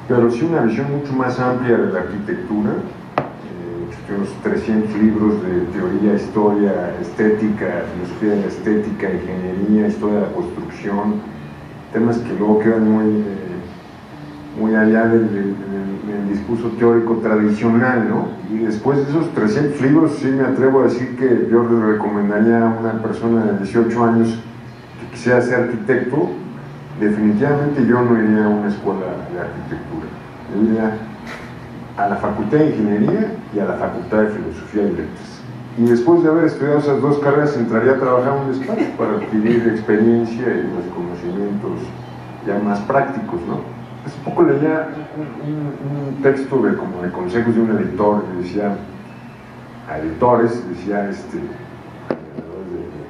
pero 0.08 0.30
sí 0.30 0.42
una 0.42 0.62
visión 0.62 0.90
mucho 0.90 1.12
más 1.12 1.38
amplia 1.38 1.76
de 1.76 1.92
la 1.92 2.00
arquitectura, 2.00 2.72
unos 4.14 4.28
300 4.42 4.94
libros 4.96 5.42
de 5.42 5.60
teoría, 5.72 6.14
historia, 6.14 6.94
estética, 7.00 7.84
filosofía 7.94 8.30
de 8.30 8.40
la 8.40 8.46
estética, 8.46 9.08
ingeniería, 9.12 9.88
historia 9.88 10.16
de 10.16 10.22
la 10.22 10.32
construcción, 10.32 11.14
temas 11.92 12.18
que 12.18 12.32
luego 12.38 12.58
quedan 12.58 12.90
muy, 12.90 13.20
eh, 13.20 14.58
muy 14.58 14.74
allá 14.74 15.06
del, 15.06 15.56
discurso 16.28 16.68
teórico 16.78 17.14
tradicional, 17.22 18.06
¿no? 18.08 18.28
Y 18.54 18.58
después 18.58 18.98
de 18.98 19.04
esos 19.04 19.32
300 19.32 19.80
libros, 19.80 20.12
sí 20.20 20.28
me 20.28 20.44
atrevo 20.44 20.80
a 20.80 20.84
decir 20.84 21.16
que 21.16 21.48
yo 21.50 21.64
le 21.64 21.92
recomendaría 21.92 22.66
a 22.66 22.78
una 22.78 23.02
persona 23.02 23.44
de 23.44 23.58
18 23.58 24.04
años 24.04 24.38
que 25.00 25.10
quisiera 25.10 25.40
ser 25.40 25.60
arquitecto, 25.60 26.28
definitivamente 27.00 27.86
yo 27.86 28.02
no 28.02 28.22
iría 28.22 28.44
a 28.44 28.48
una 28.48 28.68
escuela 28.68 29.06
de 29.32 29.40
arquitectura, 29.40 30.06
a 31.98 32.08
la 32.08 32.16
Facultad 32.16 32.58
de 32.58 32.70
Ingeniería 32.70 33.32
y 33.52 33.58
a 33.58 33.64
la 33.64 33.74
Facultad 33.74 34.18
de 34.18 34.28
Filosofía 34.28 34.82
y 34.82 34.90
Letras. 34.90 35.42
y 35.76 35.82
después 35.82 36.22
de 36.22 36.28
haber 36.28 36.44
estudiado 36.44 36.78
esas 36.78 37.02
dos 37.02 37.18
carreras 37.18 37.56
entraría 37.56 37.92
a 37.92 37.96
trabajar 37.96 38.36
en 38.36 38.42
un 38.44 38.58
despacho 38.58 38.86
para 38.96 39.12
adquirir 39.14 39.68
experiencia 39.68 40.46
y 40.46 40.62
los 40.62 40.86
conocimientos 40.94 41.72
ya 42.46 42.58
más 42.60 42.78
prácticos, 42.80 43.40
¿no? 43.48 43.60
Hace 44.06 44.16
poco 44.24 44.44
leía 44.44 44.88
un, 45.44 46.14
un, 46.16 46.22
texto 46.22 46.62
de, 46.62 46.76
como 46.76 47.02
de 47.02 47.10
consejos 47.10 47.54
de 47.54 47.60
un 47.60 47.70
editor 47.78 48.22
que 48.24 48.42
decía 48.42 48.76
a 49.90 49.98
editores, 49.98 50.62
decía 50.68 51.10
este, 51.10 51.36
de, 51.36 51.44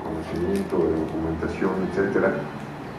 conocimiento, 0.02 0.78
de 0.78 0.98
documentación, 0.98 1.72
etcétera, 1.90 2.32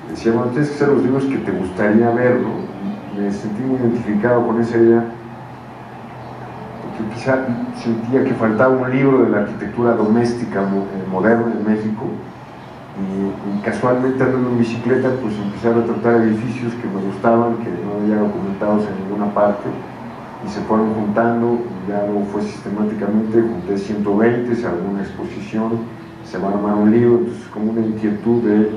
decía, 0.09 0.33
bueno, 0.33 0.51
tienes 0.51 0.69
que 0.69 0.77
ser 0.77 0.87
los 0.89 1.03
libros 1.03 1.25
que 1.25 1.37
te 1.37 1.51
gustaría 1.51 2.11
ver, 2.11 2.39
¿no? 2.41 2.69
Me 3.19 3.31
sentí 3.31 3.61
muy 3.63 3.79
identificado 3.79 4.45
con 4.45 4.61
esa 4.61 4.77
idea 4.77 5.03
quizá 7.13 7.45
sentía 7.75 8.23
que 8.23 8.33
faltaba 8.33 8.75
un 8.75 8.89
libro 8.89 9.23
de 9.23 9.29
la 9.29 9.39
arquitectura 9.39 9.93
doméstica 9.93 10.61
eh, 10.61 11.09
moderna 11.09 11.53
en 11.57 11.65
México 11.65 12.05
y, 12.99 13.61
casualmente 13.63 14.23
andando 14.23 14.49
en 14.49 14.59
bicicleta 14.59 15.09
pues 15.21 15.33
empecé 15.35 15.67
a 15.69 15.85
tratar 15.85 16.21
edificios 16.21 16.73
que 16.73 16.87
me 16.87 17.01
gustaban, 17.05 17.57
que 17.57 17.69
no 17.69 18.01
había 18.01 18.17
documentados 18.17 18.85
en 18.87 19.03
ninguna 19.03 19.33
parte 19.33 19.69
y 20.45 20.49
se 20.49 20.61
fueron 20.61 20.93
juntando 20.93 21.59
y 21.85 21.91
ya 21.91 22.05
luego 22.05 22.25
fue 22.31 22.41
sistemáticamente, 22.41 23.41
junté 23.41 23.77
120, 23.77 24.55
se 24.55 24.65
armó 24.65 24.91
una 24.91 25.01
exposición, 25.01 25.71
se 26.23 26.37
va 26.37 26.49
a 26.49 26.51
armar 26.51 26.75
un 26.75 26.91
libro, 26.91 27.19
entonces 27.19 27.47
como 27.53 27.71
una 27.71 27.81
inquietud 27.81 28.43
de 28.43 28.69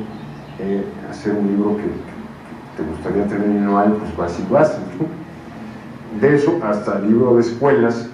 eh, 0.58 0.84
hacer 1.10 1.34
un 1.34 1.46
libro 1.46 1.76
que, 1.76 1.84
te 2.76 2.82
gustaría 2.82 3.26
tener 3.26 3.48
y 3.48 3.60
no 3.60 3.78
hay, 3.78 3.90
pues 3.90 4.16
vas 4.16 4.38
y 4.38 4.52
vas. 4.52 4.78
De 6.20 6.34
eso 6.34 6.58
hasta 6.62 6.98
el 6.98 7.08
libro 7.08 7.36
de 7.36 7.42
escuelas, 7.42 8.08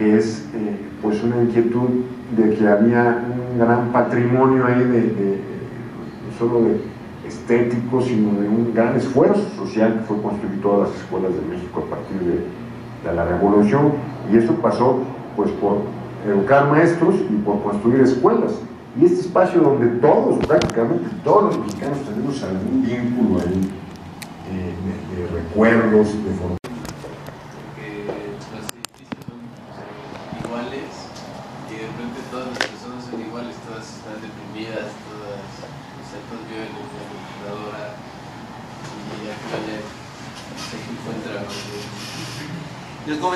que 0.00 0.16
es 0.16 0.46
eh, 0.54 0.76
pues 1.02 1.22
una 1.22 1.42
inquietud 1.42 1.90
de 2.34 2.54
que 2.54 2.66
había 2.66 3.22
un 3.52 3.58
gran 3.58 3.92
patrimonio 3.92 4.64
ahí 4.64 4.82
de, 4.82 5.40
no 6.24 6.38
solo 6.38 6.62
de 6.62 6.80
estético, 7.28 8.00
sino 8.00 8.40
de 8.40 8.48
un 8.48 8.72
gran 8.74 8.96
esfuerzo 8.96 9.46
social 9.58 9.98
que 9.98 10.04
fue 10.06 10.22
construir 10.22 10.62
todas 10.62 10.88
las 10.88 11.00
escuelas 11.00 11.32
de 11.34 11.42
México 11.54 11.84
a 11.86 11.90
partir 11.90 12.18
de, 12.18 13.14
la 13.14 13.26
revolución. 13.26 13.92
Y 14.32 14.38
eso 14.38 14.54
pasó 14.54 15.00
pues 15.36 15.50
por 15.52 15.82
educar 16.26 16.70
maestros 16.70 17.16
y 17.16 17.34
por 17.44 17.62
construir 17.62 18.00
escuelas. 18.00 18.52
Y 18.98 19.04
este 19.04 19.20
espacio 19.20 19.60
donde 19.60 19.86
todos, 20.00 20.38
prácticamente 20.46 21.10
todos 21.22 21.56
los 21.56 21.58
mexicanos 21.66 21.98
tenemos 22.08 22.42
algún 22.42 22.82
vínculo 22.82 23.40
ahí 23.40 23.70
eh, 24.50 24.72
de, 25.14 25.40
recuerdos, 25.40 26.08
de 26.24 26.30
formación 26.30 26.59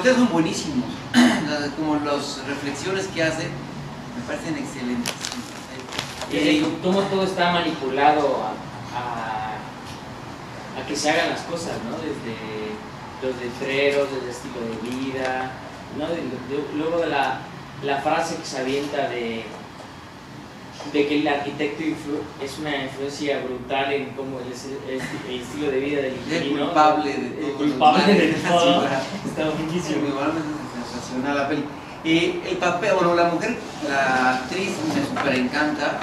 Comentarios 0.05 0.29
son 0.29 0.35
buenísimos, 0.35 0.85
como 1.79 1.97
las 2.05 2.47
reflexiones 2.47 3.07
que 3.07 3.23
hace, 3.23 3.45
me 3.45 4.23
parecen 4.27 4.59
excelentes. 4.59 5.15
Eh, 6.31 6.63
cómo 6.83 7.01
todo 7.05 7.25
está 7.25 7.53
manipulado 7.53 8.45
a, 8.45 9.55
a, 10.79 10.87
que 10.87 10.95
se 10.95 11.09
hagan 11.09 11.31
las 11.31 11.41
cosas, 11.45 11.79
¿no? 11.89 11.97
Desde 11.97 12.37
los 13.23 13.35
letreros, 13.41 14.11
desde 14.11 14.25
el 14.25 14.31
estilo 14.31 14.61
de 14.61 14.77
vida, 14.91 15.53
¿no? 15.97 16.05
luego 16.77 16.99
de 16.99 17.07
la, 17.07 17.39
la 17.83 18.03
frase 18.03 18.37
que 18.37 18.45
se 18.45 18.59
avienta 18.59 19.09
de 19.09 19.47
de 20.93 21.07
que 21.07 21.21
el 21.21 21.29
arquitecto 21.29 21.83
es 22.43 22.59
una 22.59 22.85
influencia 22.85 23.41
brutal 23.41 23.93
en 23.93 24.11
cómo 24.11 24.39
el, 24.41 24.47
el, 24.93 25.41
estilo 25.41 25.71
de 25.71 25.81
vida 25.81 26.03
del 26.03 26.15
inquilino. 26.15 26.61
El 26.61 26.67
culpable 26.67 27.13
de 27.13 27.29
todo. 27.31 27.49
El 27.49 27.55
culpable 27.55 28.15
de 28.15 28.33
todo. 28.35 28.85
Está 29.37 29.51
buenísimo. 29.51 30.07
sensacional 30.93 31.37
la 31.37 31.49
peli. 31.49 31.65
Eh, 32.05 32.41
el 32.49 32.57
papel, 32.59 32.95
bueno, 32.95 33.17
la 33.17 33.31
mujer, 33.31 33.59
la 33.89 34.37
actriz 34.37 34.71
me 34.95 35.05
super 35.05 35.35
encanta, 35.35 35.99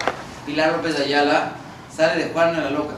Pilar 0.45 0.73
López 0.73 0.97
de 0.97 1.05
Ayala, 1.05 1.53
sale 1.89 2.25
de 2.25 2.33
Juana 2.33 2.59
la 2.59 2.71
Loca. 2.71 2.95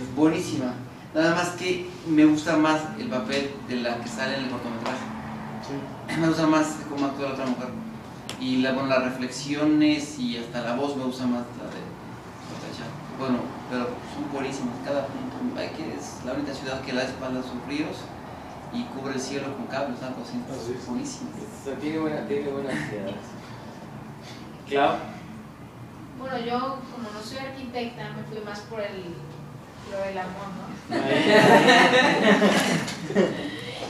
Es 0.00 0.16
buenísima. 0.16 0.72
Nada 1.14 1.34
más 1.34 1.50
que 1.50 1.86
me 2.08 2.24
gusta 2.24 2.56
más 2.56 2.80
el 2.98 3.08
papel 3.08 3.54
de 3.68 3.76
la 3.76 3.98
que 3.98 4.08
sale 4.08 4.38
en 4.38 4.44
el 4.44 4.50
cortometraje. 4.50 5.04
Sí. 5.68 6.16
Me 6.18 6.28
gusta 6.28 6.46
más 6.46 6.78
cómo 6.88 7.04
actúa 7.04 7.28
la 7.28 7.34
otra 7.34 7.44
mujer 7.44 7.68
y 8.40 8.56
la, 8.56 8.72
bueno, 8.72 8.88
las 8.88 9.04
reflexiones 9.04 10.18
y 10.18 10.38
hasta 10.38 10.62
la 10.62 10.76
voz 10.76 10.96
me 10.96 11.04
gusta 11.04 11.26
más 11.26 11.42
la 11.58 11.68
de 11.68 11.82
bueno, 13.18 13.38
pero 13.68 13.84
son 14.14 14.32
buenísimas 14.32 14.74
cada 14.82 15.06
punto. 15.06 15.60
Hay 15.60 15.68
que 15.68 15.94
es 15.94 16.24
la 16.24 16.32
única 16.32 16.54
ciudad 16.54 16.80
que 16.80 16.94
da 16.94 17.02
espalda 17.02 17.40
a 17.40 17.42
sus 17.42 17.62
ríos 17.68 17.98
y 18.72 18.84
cubre 18.84 19.14
el 19.14 19.20
cielo 19.20 19.54
con 19.54 19.66
cables, 19.66 20.02
algo 20.02 20.22
así. 20.22 20.42
Es 20.72 20.86
buenísimo. 20.86 21.30
Tiene 21.80 21.98
buena, 21.98 22.26
tiene 22.26 22.48
buenas 22.50 22.74
ideas. 22.90 23.14
Clau. 24.68 24.96
Bueno, 26.18 26.38
yo 26.38 26.78
como 26.92 27.10
no 27.12 27.22
soy 27.22 27.38
arquitecta 27.38 28.10
me 28.16 28.22
fui 28.24 28.40
más 28.44 28.60
por 28.60 28.80
el 28.80 29.14
lo 29.90 29.98
del 29.98 30.16
amor, 30.18 30.48
¿no? 30.56 30.96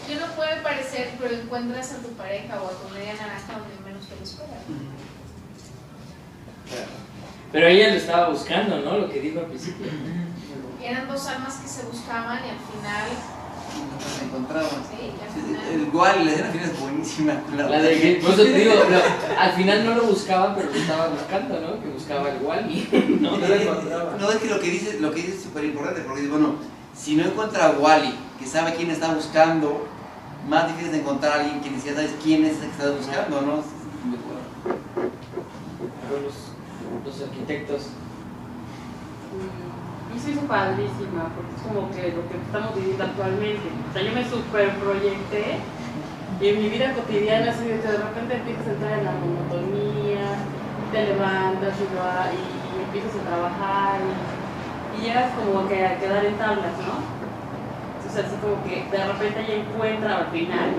¿Qué 0.07 0.17
no 0.17 0.27
puede 0.35 0.57
parecer, 0.62 1.11
pero 1.21 1.35
encuentras 1.35 1.93
a 1.93 1.99
tu 1.99 2.09
pareja 2.15 2.61
o 2.61 2.67
a 2.67 2.71
tu 2.71 2.89
media 2.93 3.15
naranja 3.15 3.59
donde 3.59 3.77
menos 3.85 4.07
te 4.09 4.17
lo 4.17 4.23
esperas. 4.23 4.65
Pero 7.53 7.67
ella 7.67 7.89
lo 7.91 7.95
estaba 7.95 8.29
buscando, 8.31 8.81
¿no? 8.81 8.99
Lo 8.99 9.11
que 9.11 9.21
dijo 9.21 9.41
al 9.41 9.47
principio. 9.47 9.87
Eran 10.83 11.07
dos 11.07 11.27
almas 11.29 11.57
que 11.57 11.69
se 11.69 11.85
buscaban 11.87 12.41
y 12.45 12.51
al 12.51 12.59
final 12.59 13.11
Sí, 14.91 15.12
al 15.23 15.31
final... 15.31 15.73
El 15.73 15.81
igual, 15.83 16.26
la 16.26 16.33
escena 16.33 16.64
es 16.64 16.81
buenísima. 16.81 17.43
La, 17.57 17.83
de 17.83 18.00
que, 18.00 18.14
por 18.23 18.31
eso 18.33 18.43
te 18.43 18.52
digo, 18.52 18.73
al 19.38 19.52
final 19.52 19.85
no 19.85 19.95
lo 19.95 20.02
buscaba, 20.05 20.55
pero 20.55 20.71
lo 20.71 20.76
estaba 20.76 21.09
buscando, 21.09 21.61
¿no? 21.61 21.81
Que 21.81 21.88
buscaba 21.88 22.31
el 22.31 22.43
Wally. 22.43 23.19
no, 23.21 23.31
no 23.38 23.49
lo 23.49 23.55
encontraba. 23.55 24.17
No, 24.19 24.31
es 24.31 24.37
que 24.37 24.49
lo 24.49 24.61
que 24.61 24.71
dice, 24.71 25.00
lo 25.00 25.11
que 25.12 25.23
dice 25.23 25.35
es 25.35 25.43
súper 25.43 25.64
importante, 25.64 26.02
porque 26.02 26.26
bueno, 26.29 26.55
si 26.95 27.17
no 27.17 27.25
encuentra 27.25 27.67
a 27.67 27.71
Wally, 27.73 28.14
que 28.38 28.47
sabe 28.47 28.75
quién 28.75 28.91
está 28.91 29.14
buscando, 29.14 29.87
más 30.49 30.69
difícil 30.69 30.93
de 30.93 30.99
encontrar 30.99 31.33
a 31.33 31.41
alguien 31.43 31.61
que 31.61 31.71
ni 31.71 31.76
siquiera 31.76 31.99
sabes 31.99 32.14
quién 32.23 32.45
es 32.45 32.55
el 32.55 32.61
que 32.61 32.67
estás 32.67 32.97
buscando, 32.97 33.41
¿no? 33.41 33.57
Los, 36.12 36.35
los 37.07 37.29
arquitectos. 37.29 37.83
Y 40.14 40.19
se 40.19 40.31
hizo 40.33 40.42
padrísima, 40.42 41.33
porque 41.35 41.52
es 41.57 41.62
como 41.62 41.90
que 41.90 42.12
lo 42.12 42.28
que 42.28 42.37
estamos 42.37 42.75
viviendo 42.76 43.04
actualmente. 43.04 43.66
O 43.88 43.92
sea, 43.92 44.02
yo 44.02 44.12
me 44.12 44.25
super 44.28 44.71
proyecté 44.76 45.59
y 46.40 46.49
en 46.49 46.59
mi 46.62 46.69
vida 46.69 46.92
cotidiana, 46.92 47.50
así 47.50 47.64
de 47.64 47.81
repente 47.81 48.35
empiezas 48.35 48.66
a 48.66 48.71
entrar 48.73 48.99
en 48.99 49.04
la 49.04 49.12
monotonía, 49.12 50.26
te 50.90 51.04
levantas 51.04 51.75
y, 51.78 51.87
y 51.87 52.85
empiezas 52.85 53.14
a 53.21 53.28
trabajar 53.28 54.00
y, 54.02 55.00
y 55.00 55.07
llegas 55.07 55.33
como 55.38 55.69
que 55.69 55.87
a 55.87 55.99
quedar 55.99 56.25
en 56.25 56.35
tablas, 56.35 56.76
¿no? 56.83 57.23
o 58.12 58.14
sea, 58.14 58.26
así 58.26 58.37
como 58.37 58.62
que 58.64 58.85
de 58.95 59.07
repente 59.07 59.40
ella 59.40 59.64
encuentra 59.64 60.19
al 60.19 60.26
final, 60.26 60.71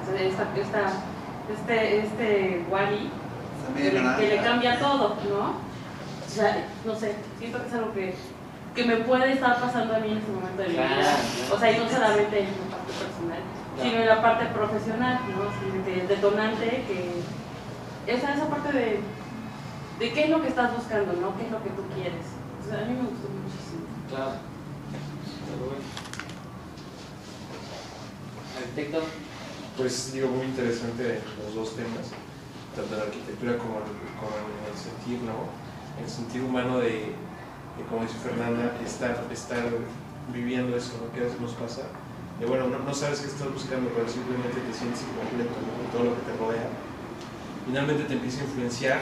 o 0.00 0.10
sea, 0.10 0.22
esta, 0.26 0.44
esta, 0.56 0.92
este, 1.52 1.98
este 1.98 2.64
Wally, 2.70 3.10
que, 3.76 4.26
le, 4.26 4.36
cambia 4.42 4.78
todo, 4.78 5.16
¿no? 5.28 5.69
O 6.30 6.32
sea, 6.32 6.64
no 6.86 6.94
sé, 6.94 7.16
siento 7.40 7.60
que 7.60 7.66
es 7.66 7.74
algo 7.74 7.92
que, 7.92 8.14
que 8.76 8.84
me 8.84 8.96
puede 8.98 9.32
estar 9.32 9.60
pasando 9.60 9.96
a 9.96 9.98
mí 9.98 10.12
en 10.12 10.18
este 10.18 10.30
momento 10.30 10.62
de 10.62 10.68
mi 10.68 10.74
vida. 10.74 11.16
O 11.52 11.58
sea, 11.58 11.72
y 11.72 11.78
no 11.78 11.90
solamente 11.90 12.38
en 12.38 12.46
la 12.46 12.76
parte 12.76 12.92
personal, 13.02 13.42
sino 13.82 13.96
en 13.96 14.06
la 14.06 14.22
parte 14.22 14.46
profesional, 14.46 15.20
¿no? 15.26 16.08
Detonante, 16.08 16.84
que 16.86 18.12
esa, 18.12 18.34
esa 18.34 18.48
parte 18.48 18.72
de, 18.72 19.00
de 19.98 20.12
qué 20.12 20.24
es 20.24 20.30
lo 20.30 20.40
que 20.40 20.48
estás 20.48 20.72
buscando, 20.76 21.12
¿no? 21.14 21.36
¿Qué 21.36 21.46
es 21.46 21.50
lo 21.50 21.62
que 21.64 21.70
tú 21.70 21.82
quieres? 21.96 22.26
O 22.62 22.70
sea, 22.70 22.78
a 22.78 22.84
mí 22.84 22.94
me 22.94 23.10
gustó 23.10 23.26
muchísimo. 23.26 23.90
Claro. 24.08 24.38
arquitecto? 28.56 29.02
Pues 29.76 30.12
digo, 30.12 30.28
muy 30.28 30.46
interesante 30.46 31.20
los 31.42 31.54
dos 31.54 31.74
temas, 31.74 32.14
tanto 32.76 32.96
la 32.96 33.02
arquitectura 33.02 33.58
como, 33.58 33.78
el 33.80 34.78
sentir, 34.78 35.22
¿no? 35.22 35.59
El 35.98 36.08
sentido 36.08 36.46
humano 36.46 36.78
de, 36.78 37.12
como 37.88 38.02
dice 38.02 38.14
Fernanda, 38.22 38.76
estar, 38.84 39.26
estar 39.32 39.64
viviendo 40.32 40.76
eso, 40.76 40.92
¿no? 41.00 41.12
Que 41.12 41.26
a 41.26 41.40
nos 41.40 41.52
pasa. 41.54 41.82
De, 42.38 42.46
bueno, 42.46 42.68
no, 42.68 42.94
sabes 42.94 43.20
qué 43.20 43.26
estás 43.26 43.52
buscando, 43.52 43.90
pero 43.94 44.08
simplemente 44.08 44.60
te 44.60 44.72
sientes 44.72 45.02
incompleto 45.02 45.50
con 45.54 45.86
todo 45.92 46.04
lo 46.10 46.16
que 46.16 46.22
te 46.22 46.36
rodea. 46.38 46.68
Finalmente 47.66 48.04
te 48.04 48.14
empieza 48.14 48.40
a 48.40 48.44
influenciar 48.44 49.00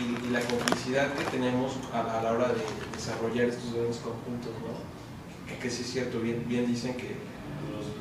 y, 0.00 0.30
la 0.30 0.40
complicidad 0.40 1.12
que 1.14 1.24
tenemos 1.24 1.76
a, 1.92 2.22
la 2.22 2.32
hora 2.32 2.48
de 2.48 2.62
desarrollar 2.94 3.46
estos 3.46 3.72
grandes 3.74 3.98
conjuntos, 3.98 4.52
¿no? 4.60 4.76
Que, 5.48 5.58
que 5.58 5.70
sí 5.70 5.82
es 5.82 5.92
cierto, 5.92 6.20
bien, 6.20 6.44
bien 6.46 6.66
dicen 6.66 6.96
que 6.96 7.16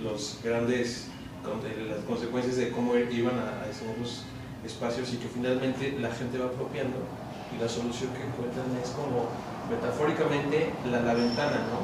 los, 0.03 0.39
grandes 0.43 1.07
las 1.87 2.03
consecuencias 2.05 2.57
de 2.57 2.69
cómo 2.71 2.95
iban 2.95 3.35
a, 3.39 3.67
diseñar 3.67 3.97
los, 3.97 4.23
espacios 4.65 5.13
y 5.13 5.17
que 5.17 5.27
finalmente 5.29 5.95
la 5.99 6.11
gente 6.11 6.37
va 6.37 6.47
apropiando 6.47 6.97
y 7.55 7.61
la 7.61 7.67
solución 7.67 8.11
que 8.13 8.23
encuentran 8.23 8.67
es 8.81 8.89
como 8.91 9.29
metafóricamente 9.69 10.73
la, 10.89 11.01
la 11.01 11.13
ventana, 11.13 11.61
¿no? 11.69 11.81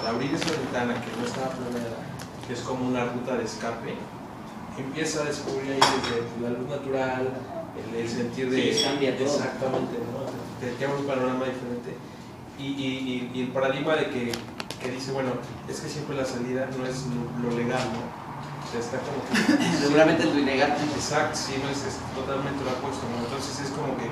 Al 0.00 0.14
abrir 0.14 0.34
esa 0.34 0.50
ventana 0.50 0.94
que 0.94 1.10
no 1.18 1.26
estaba 1.26 1.50
planeada, 1.50 1.98
que 2.46 2.52
es 2.54 2.60
como 2.60 2.86
una 2.88 3.04
ruta 3.04 3.36
de 3.36 3.44
escape, 3.44 3.94
empieza 4.78 5.22
a 5.22 5.24
descubrir 5.24 5.72
ahí 5.72 5.80
desde 5.80 6.42
la 6.42 6.58
luz 6.58 6.68
natural, 6.68 7.28
el, 7.78 8.00
el 8.00 8.08
sentir 8.08 8.50
de... 8.50 8.72
Sí, 8.74 8.84
cambia 8.84 9.16
todo. 9.16 9.26
Exactamente, 9.26 9.98
¿no? 9.98 10.26
Te, 10.60 10.72
te 10.72 10.86
un 10.86 11.04
panorama 11.06 11.44
diferente. 11.44 11.96
Y, 12.58 12.66
y, 12.66 13.30
y, 13.32 13.38
y 13.38 13.42
el 13.42 13.48
paradigma 13.48 13.96
de 13.96 14.10
que, 14.10 14.32
que 14.80 14.90
dice, 14.90 15.12
bueno, 15.12 15.32
es 15.68 15.80
que 15.80 15.88
siempre 15.88 16.16
la 16.16 16.24
salida 16.24 16.68
no 16.76 16.86
es 16.86 17.06
lo, 17.06 17.50
lo 17.50 17.56
legal, 17.56 17.82
¿no? 17.92 18.02
O 18.02 18.70
sea, 18.70 18.80
está 18.80 18.98
como 19.04 19.20
que 19.26 19.76
Seguramente 19.76 20.24
lo 20.24 20.38
ilegal. 20.38 20.76
Exacto, 20.94 21.36
sí, 21.36 21.54
no 21.62 21.68
es, 21.68 21.78
es 21.84 21.98
totalmente 22.14 22.64
lo 22.64 22.70
opuesto, 22.72 23.04
¿no? 23.10 23.24
Entonces 23.24 23.60
es 23.60 23.70
como 23.70 23.96
que, 23.98 24.08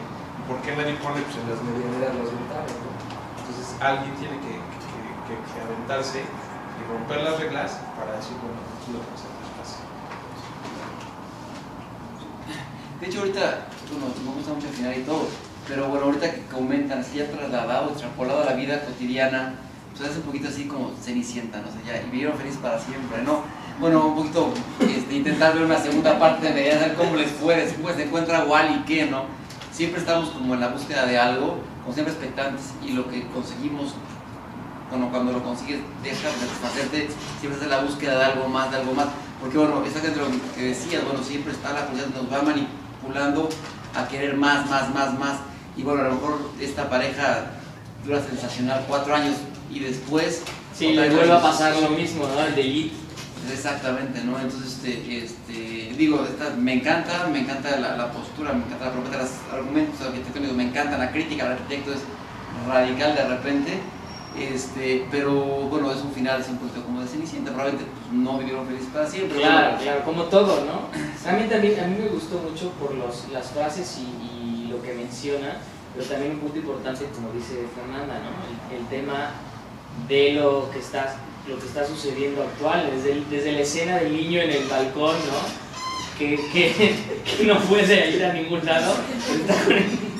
¿por 0.50 0.58
qué 0.62 0.74
nadie 0.74 0.98
pone 0.98 1.22
pues, 1.22 1.38
en 1.38 1.46
las 1.46 1.62
medianeras 1.62 2.10
las 2.10 2.26
ventanas, 2.26 2.74
¿no? 2.82 2.90
Entonces 3.38 3.70
alguien 3.78 4.10
tiene 4.18 4.34
que, 4.42 4.58
que, 4.58 4.98
que, 5.30 5.34
que 5.38 5.56
aventarse 5.62 6.26
y 6.26 6.80
romper 6.90 7.22
las 7.22 7.38
reglas 7.38 7.78
para 7.94 8.18
decir, 8.18 8.34
bueno, 8.42 8.58
aquí 8.58 8.90
lo 8.90 8.98
que 8.98 9.14
se 9.14 9.30
pasa. 9.54 9.78
De 12.98 13.06
hecho, 13.06 13.20
ahorita, 13.20 13.70
bueno, 13.94 14.10
me 14.26 14.30
gusta 14.34 14.50
mucho 14.58 14.66
el 14.66 14.74
final 14.74 14.98
y 14.98 15.06
todo, 15.06 15.30
pero 15.70 15.86
bueno, 15.86 16.06
ahorita 16.06 16.34
que 16.34 16.42
comentan, 16.50 16.98
así 16.98 17.18
ya 17.18 17.30
trasladado, 17.30 17.90
extrapolado 17.94 18.42
a 18.42 18.46
la 18.46 18.54
vida 18.54 18.84
cotidiana, 18.84 19.54
pues 19.96 20.10
es 20.10 20.16
un 20.16 20.22
poquito 20.24 20.48
así 20.48 20.66
como 20.66 20.90
cenicienta, 21.00 21.62
no 21.62 21.70
sé, 21.70 21.78
ya, 21.86 22.02
y 22.02 22.10
vivieron 22.10 22.36
feliz 22.36 22.56
para 22.56 22.76
siempre, 22.76 23.22
¿no? 23.22 23.44
Bueno, 23.78 24.04
un 24.04 24.16
poquito 24.16 24.52
este, 24.80 25.14
intentar 25.14 25.54
ver 25.54 25.62
una 25.62 25.78
segunda 25.78 26.18
parte 26.18 26.48
de 26.48 26.54
mediana, 26.54 26.88
ver 26.88 26.94
cómo 26.96 27.14
les 27.14 27.30
fue, 27.30 27.54
después 27.54 27.94
se 27.94 28.02
encuentra 28.02 28.44
Wally, 28.44 28.82
¿qué, 28.84 29.06
no? 29.06 29.39
Siempre 29.80 30.00
estamos 30.00 30.28
como 30.28 30.52
en 30.52 30.60
la 30.60 30.68
búsqueda 30.68 31.06
de 31.06 31.18
algo, 31.18 31.56
como 31.80 31.94
siempre 31.94 32.12
expectantes, 32.12 32.66
y 32.86 32.92
lo 32.92 33.08
que 33.08 33.26
conseguimos, 33.28 33.94
bueno, 34.90 35.08
cuando 35.10 35.32
lo 35.32 35.42
consigues, 35.42 35.80
deja 36.02 36.28
de 36.28 36.34
satisfacerte, 36.34 37.08
siempre 37.40 37.62
es 37.62 37.66
la 37.66 37.80
búsqueda 37.80 38.18
de 38.18 38.24
algo 38.26 38.46
más, 38.46 38.70
de 38.70 38.76
algo 38.76 38.92
más, 38.92 39.06
porque 39.40 39.56
bueno, 39.56 39.82
exactamente 39.82 40.20
lo 40.20 40.54
que 40.54 40.64
decías, 40.64 41.02
bueno, 41.06 41.24
siempre 41.24 41.54
está 41.54 41.72
la 41.72 41.86
curiosidad, 41.86 42.14
nos 42.14 42.30
va 42.30 42.42
manipulando 42.42 43.48
a 43.94 44.06
querer 44.06 44.36
más, 44.36 44.68
más, 44.68 44.92
más, 44.92 45.18
más, 45.18 45.38
y 45.74 45.82
bueno, 45.82 46.02
a 46.02 46.08
lo 46.08 46.14
mejor 46.16 46.38
esta 46.60 46.90
pareja 46.90 47.52
dura 48.04 48.20
sensacional 48.20 48.84
cuatro 48.86 49.14
años, 49.14 49.36
y 49.70 49.78
después... 49.78 50.42
Sí, 50.74 50.92
le 50.92 51.08
vuelve 51.08 51.32
a 51.32 51.40
pasar 51.40 51.74
lo 51.76 51.88
mismo, 51.88 52.28
¿no? 52.28 52.38
El 52.38 52.54
delito. 52.54 52.96
Exactamente, 53.52 54.22
¿no? 54.24 54.38
Entonces, 54.38 54.74
este, 54.74 55.24
este, 55.24 55.94
digo, 55.96 56.24
me 56.58 56.74
encanta, 56.74 57.26
me 57.32 57.40
encanta 57.40 57.78
la, 57.78 58.10
postura, 58.12 58.52
me 58.52 58.64
encanta 58.64 58.86
la 58.86 58.92
propuesta, 58.92 59.18
los 59.18 59.30
argumentos 59.52 60.00
arquitectónicos, 60.00 60.56
me 60.56 60.64
encanta 60.64 60.98
la 60.98 61.10
crítica 61.10 61.46
al 61.46 61.52
arquitecto, 61.52 61.92
es 61.92 62.00
radical 62.68 63.14
de 63.14 63.28
repente, 63.28 63.78
este, 64.38 65.06
pero 65.10 65.32
bueno, 65.32 65.90
es 65.90 66.02
un 66.02 66.12
final, 66.12 66.40
es 66.40 66.48
un 66.48 66.58
poquito 66.58 66.84
como 66.84 67.00
de 67.00 67.08
Cenicienta, 67.08 67.50
probablemente 67.50 67.90
pues, 67.92 68.12
no 68.12 68.38
vivieron 68.38 68.66
felices 68.66 68.88
para 68.92 69.06
siempre. 69.06 69.38
Claro, 69.38 69.78
claro, 69.78 70.04
como 70.04 70.24
todo, 70.24 70.64
¿no? 70.64 71.28
A 71.28 71.32
mí 71.32 71.48
también, 71.48 71.80
a 71.80 71.86
mí 71.86 71.96
me 71.98 72.08
gustó 72.08 72.38
mucho 72.38 72.70
por 72.72 72.94
los, 72.94 73.28
las 73.32 73.50
frases 73.50 73.98
y, 73.98 74.68
lo 74.70 74.80
que 74.82 74.94
menciona, 74.94 75.56
pero 75.92 76.06
también 76.06 76.34
un 76.34 76.38
punto 76.38 76.58
importante, 76.58 77.04
como 77.12 77.32
dice 77.32 77.66
Fernanda, 77.74 78.20
¿no? 78.20 78.76
El, 78.76 78.86
tema 78.86 79.30
de 80.06 80.34
lo 80.34 80.70
que 80.70 80.78
está, 80.78 81.16
lo 81.48 81.58
que 81.58 81.66
está 81.66 81.86
sucediendo 81.86 82.42
actual, 82.42 82.90
desde, 82.94 83.22
desde 83.30 83.52
la 83.52 83.60
escena 83.60 83.96
del 83.96 84.12
niño 84.12 84.40
en 84.40 84.50
el 84.50 84.64
balcón, 84.64 85.16
¿no? 85.16 86.18
Que, 86.18 86.36
que, 86.52 86.94
que 87.36 87.44
no 87.44 87.58
puede 87.60 88.16
ir 88.16 88.24
a 88.24 88.32
ningún 88.32 88.64
lado, 88.64 88.94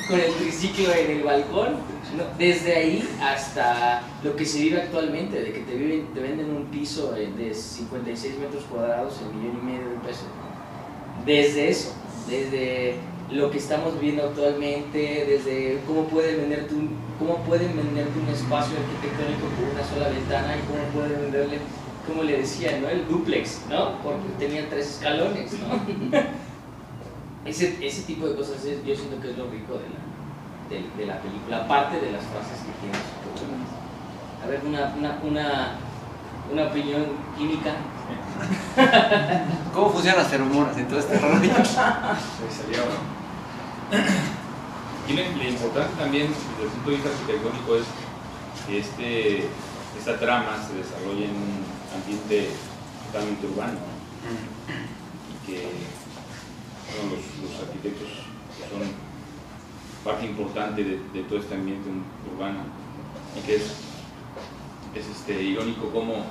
con 0.09 0.19
el, 0.19 0.33
triciclo 0.35 0.93
en 0.95 1.11
el 1.11 1.23
balcón, 1.23 1.77
desde 2.39 2.75
ahí 2.75 3.09
hasta 3.23 4.03
lo 4.25 4.35
que 4.35 4.45
se 4.45 4.59
vive 4.61 4.83
actualmente, 4.83 5.41
de 5.41 5.53
que 5.53 5.61
te, 5.61 5.77
viven, 5.77 6.13
te 6.13 6.21
venden 6.21 6.51
un 6.51 6.65
piso 6.67 7.15
eh, 7.17 7.31
de 7.37 7.55
56 7.55 8.39
metros 8.39 8.65
cuadrados 8.65 9.21
en 9.21 9.39
millón 9.39 9.59
y 9.63 9.67
medio 9.67 9.91
de 9.91 9.97
pesos. 9.99 10.27
Desde 11.25 11.69
eso, 11.69 11.95
desde 12.29 12.97
lo 13.33 13.51
que 13.51 13.59
estamos 13.59 13.95
viviendo 13.95 14.25
actualmente, 14.29 14.99
desde 15.27 15.81
cómo 15.87 16.05
pueden 16.05 16.41
venderte 16.41 16.75
un, 16.75 16.91
cómo 17.19 17.37
pueden 17.45 17.77
venderte 17.77 18.19
un 18.19 18.29
espacio 18.29 18.77
arquitectónico 18.77 19.47
por 19.57 19.69
una 19.75 19.85
sola 19.85 20.09
ventana 20.09 20.57
y 20.57 20.61
cómo 20.67 20.83
pueden 20.95 21.21
venderle, 21.23 21.59
como 22.07 22.23
le 22.25 22.39
decía, 22.39 22.79
¿no? 22.81 22.89
el 22.89 23.07
duplex, 23.07 23.61
¿no? 23.71 23.93
porque 24.03 24.29
tenía 24.39 24.69
tres 24.69 24.89
escalones. 24.97 25.53
¿no? 25.53 26.19
ese, 27.45 27.77
ese 27.87 28.03
tipo 28.03 28.27
de 28.27 28.35
cosas 28.37 28.65
es- 28.65 28.85
yo 28.85 28.95
siento 28.97 29.21
que 29.21 29.31
es 29.31 29.39
lo 29.39 29.49
rico 29.49 29.75
de 29.75 29.89
la, 29.91 30.01
de, 30.69 30.89
de 30.97 31.07
la 31.07 31.21
película, 31.23 31.59
aparte 31.65 32.01
de 32.01 32.13
las 32.13 32.23
frases 32.25 32.59
que 32.67 32.73
tiene. 32.81 32.99
A 34.43 34.47
ver, 34.49 34.61
una, 34.67 34.95
una, 34.99 35.21
una, 35.23 35.73
una 36.53 36.67
opinión 36.69 37.07
química. 37.39 37.75
¿Cómo 39.75 39.91
funcionan 39.91 40.23
las 40.23 40.29
feromonas 40.29 40.77
en 40.79 40.89
todo 40.89 40.99
este 40.99 41.19
rollo? 41.19 41.39
Y 45.09 45.13
lo, 45.13 45.49
importante 45.49 45.97
también 45.99 46.29
desde 46.29 46.63
el 46.63 46.69
punto 46.71 46.91
de 46.91 46.97
vista 46.97 47.11
arquitectónico 47.11 47.75
es 47.75 47.87
que 48.65 48.79
este, 48.79 49.49
esta 49.99 50.17
trama 50.21 50.57
se 50.63 50.75
desarrolla 50.75 51.25
en 51.25 51.35
un 51.35 51.65
ambiente 51.99 52.51
totalmente 53.07 53.47
urbano 53.49 53.73
¿no? 53.73 53.91
y 55.27 55.47
que 55.47 55.67
los, 57.11 57.61
arquitectos 57.61 58.09
son 58.71 58.87
parte 60.05 60.27
importante 60.27 60.85
de, 60.85 61.23
todo 61.25 61.41
este 61.41 61.57
ambiente 61.57 61.91
urbano 62.33 62.61
y 63.37 63.41
que 63.41 63.57
es, 63.57 63.63
es 64.95 65.07
este, 65.11 65.43
irónico 65.43 65.91
como 65.91 66.25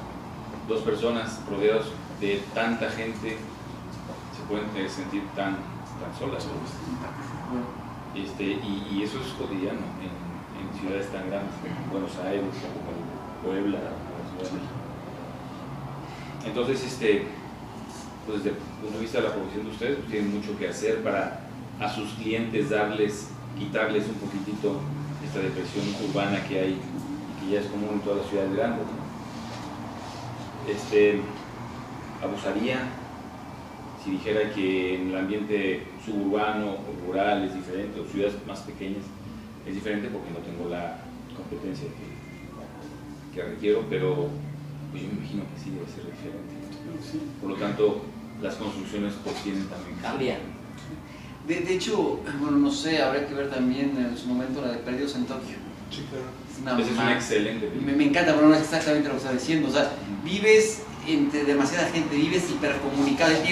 dos 0.69 0.83
personas 0.83 1.41
rodeadas 1.49 1.87
de 2.21 2.41
tanta 2.53 2.89
gente 2.91 3.35
se 3.35 4.43
pueden 4.47 4.69
eh, 4.77 4.87
sentir 4.87 5.23
tan, 5.35 5.57
tan 5.99 6.17
solas. 6.17 6.45
¿no? 6.45 7.28
Este, 8.15 8.43
y, 8.43 8.87
y 8.91 9.03
eso 9.03 9.19
es 9.19 9.33
cotidiano 9.33 9.79
en, 10.01 10.13
en 10.59 10.79
ciudades 10.79 11.11
tan 11.11 11.29
grandes 11.29 11.53
como 11.61 11.91
Buenos 11.91 12.17
Aires, 12.17 12.43
como 12.43 13.43
Puebla, 13.43 13.79
como 13.79 14.19
Ciudad 14.29 14.51
de 14.51 14.57
México. 14.57 14.79
Entonces, 16.45 16.83
este, 16.85 17.27
pues 18.25 18.43
desde 18.43 18.57
el 18.57 18.63
punto 18.81 18.97
de 18.97 19.01
vista 19.01 19.21
de 19.21 19.27
la 19.27 19.33
profesión 19.33 19.65
de 19.65 19.71
ustedes, 19.71 19.95
pues 19.97 20.07
tienen 20.09 20.35
mucho 20.35 20.57
que 20.57 20.69
hacer 20.69 21.03
para 21.03 21.41
a 21.79 21.89
sus 21.89 22.09
clientes 22.13 22.69
darles, 22.69 23.29
quitarles 23.57 24.05
un 24.07 24.15
poquitito 24.15 24.81
esta 25.25 25.39
depresión 25.39 25.85
urbana 26.09 26.43
que 26.47 26.59
hay 26.59 26.71
y 26.73 27.45
que 27.45 27.53
ya 27.53 27.59
es 27.61 27.67
común 27.67 27.89
en 27.93 27.99
todas 28.01 28.19
las 28.19 28.29
ciudades 28.29 28.53
grandes. 28.55 28.85
¿no? 28.85 29.09
Este, 30.71 31.21
abusaría 32.21 32.81
si 34.03 34.11
dijera 34.11 34.51
que 34.53 34.95
en 34.95 35.09
el 35.09 35.17
ambiente 35.17 35.87
suburbano 36.05 36.77
o 36.77 37.07
rural 37.07 37.43
es 37.45 37.53
diferente, 37.53 37.99
o 37.99 38.05
ciudades 38.05 38.35
más 38.47 38.59
pequeñas 38.61 39.03
es 39.67 39.73
diferente 39.75 40.07
porque 40.09 40.31
no 40.31 40.39
tengo 40.39 40.69
la 40.69 40.97
competencia 41.35 41.87
que, 41.87 43.35
que 43.35 43.47
requiero, 43.47 43.85
pero 43.89 44.29
pues 44.91 45.03
yo 45.03 45.09
me 45.09 45.15
imagino 45.19 45.43
que 45.53 45.59
sí 45.63 45.69
debe 45.71 45.85
ser 45.87 46.05
diferente. 46.05 46.59
Por 47.41 47.51
lo 47.51 47.55
tanto, 47.55 48.01
las 48.41 48.55
construcciones 48.55 49.13
pues 49.23 49.35
tienen 49.43 49.65
también 49.67 49.97
Cambian. 50.01 50.39
De, 51.47 51.61
de 51.61 51.73
hecho, 51.75 52.19
bueno, 52.39 52.57
no 52.57 52.71
sé, 52.71 53.01
habría 53.01 53.27
que 53.27 53.33
ver 53.33 53.49
también 53.49 53.95
en 53.97 54.17
su 54.17 54.27
momento 54.27 54.61
la 54.61 54.71
de 54.71 54.77
Perdidos 54.79 55.15
en 55.15 55.25
Tokio. 55.25 55.57
Sí, 55.91 56.05
claro. 56.09 56.25
Es 56.51 56.61
una 56.61 56.79
Esa 56.79 56.91
es 56.91 56.97
una 56.97 57.13
excelente 57.15 57.65
Me, 57.65 57.71
película. 57.71 57.97
me 57.97 58.03
encanta, 58.05 58.35
pero 58.35 58.47
no 58.47 58.53
es 58.55 58.61
exactamente 58.61 59.07
lo 59.07 59.15
que 59.15 59.21
está 59.21 59.33
diciendo. 59.33 59.67
O 59.67 59.71
sea, 59.71 59.91
vives 60.23 60.83
entre 61.07 61.45
demasiada 61.45 61.89
gente, 61.89 62.15
vives 62.15 62.49
hipercomunicado, 62.51 63.31
y 63.43 63.47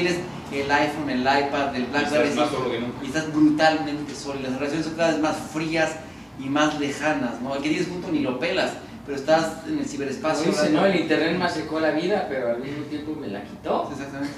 tienes 0.49 0.65
el 0.65 0.71
iPhone, 0.71 1.09
el 1.09 1.21
iPad, 1.21 1.75
el 1.75 1.85
BlackBerry, 1.85 2.29
estás 2.29 2.35
más 2.35 2.49
solo 2.51 2.71
que 2.71 2.79
nunca. 2.79 3.03
y 3.03 3.07
estás 3.07 3.33
brutalmente 3.33 4.15
solo. 4.15 4.39
y 4.39 4.43
Las 4.43 4.53
relaciones 4.53 4.85
son 4.85 4.95
cada 4.95 5.11
vez 5.11 5.19
más 5.19 5.37
frías 5.37 5.95
y 6.39 6.49
más 6.49 6.79
lejanas, 6.79 7.41
¿no? 7.41 7.55
El 7.55 7.61
que 7.61 7.69
tienes 7.69 7.87
junto 7.87 8.09
ni 8.11 8.19
lo 8.19 8.39
pelas, 8.39 8.73
pero 9.05 9.17
estás 9.17 9.65
en 9.67 9.79
el 9.79 9.85
ciberespacio. 9.85 10.51
dice, 10.51 10.69
¿no? 10.69 10.85
El 10.85 10.95
internet 10.95 11.37
me 11.37 11.45
acercó 11.45 11.79
la 11.79 11.91
vida, 11.91 12.25
pero 12.29 12.51
al 12.51 12.59
mismo 12.59 12.83
tiempo 12.85 13.15
me 13.19 13.27
la 13.27 13.43
quitó. 13.43 13.89
Exactamente. 13.91 14.35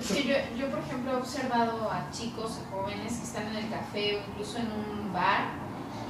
Es 0.00 0.06
que 0.16 0.24
yo, 0.24 0.34
yo, 0.58 0.70
por 0.70 0.78
ejemplo, 0.78 1.12
he 1.12 1.16
observado 1.16 1.90
a 1.90 2.10
chicos 2.10 2.58
jóvenes 2.70 3.12
que 3.12 3.24
están 3.24 3.46
en 3.48 3.56
el 3.56 3.70
café 3.70 4.16
o 4.16 4.30
incluso 4.30 4.58
en 4.58 4.66
un 4.72 5.12
bar 5.12 5.50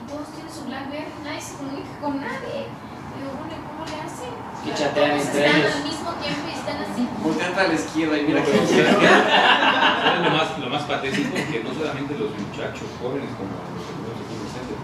y 0.05 0.09
todos 0.11 0.29
tienen 0.35 0.53
su 0.53 0.65
Blackberry, 0.67 1.07
nadie 1.25 1.41
se 1.41 1.55
comunica 1.57 1.89
con 2.01 2.21
nadie. 2.21 2.67
Digo, 3.17 3.31
bueno, 3.39 3.55
¿y 3.57 3.63
¿cómo 3.69 3.83
le 3.89 3.97
hacen? 4.05 4.33
Que 4.65 4.71
chatean 4.75 5.13
entre 5.19 5.41
están 5.41 5.57
ellos. 5.61 5.75
al 5.75 5.85
mismo 5.85 6.11
tiempo 6.21 6.45
y 6.51 6.55
están 6.61 6.79
así. 6.85 7.03
Voltear 7.25 7.51
para 7.57 7.69
la 7.69 7.75
izquierda 7.75 8.15
y 8.19 8.23
mira 8.29 8.41
No, 8.41 8.47
que 8.47 8.53
pero 8.53 8.67
¿sabes 8.67 8.97
qué? 9.01 9.09
¿Sabes 9.09 10.21
lo 10.25 10.31
más, 10.31 10.49
lo 10.59 10.69
más 10.71 10.85
patético? 10.85 11.33
Que 11.35 11.59
no 11.65 11.71
solamente 11.75 12.13
los 12.21 12.31
muchachos 12.37 12.89
jóvenes 13.01 13.31
como 13.37 13.53
los 13.57 14.21
presentes, 14.41 14.79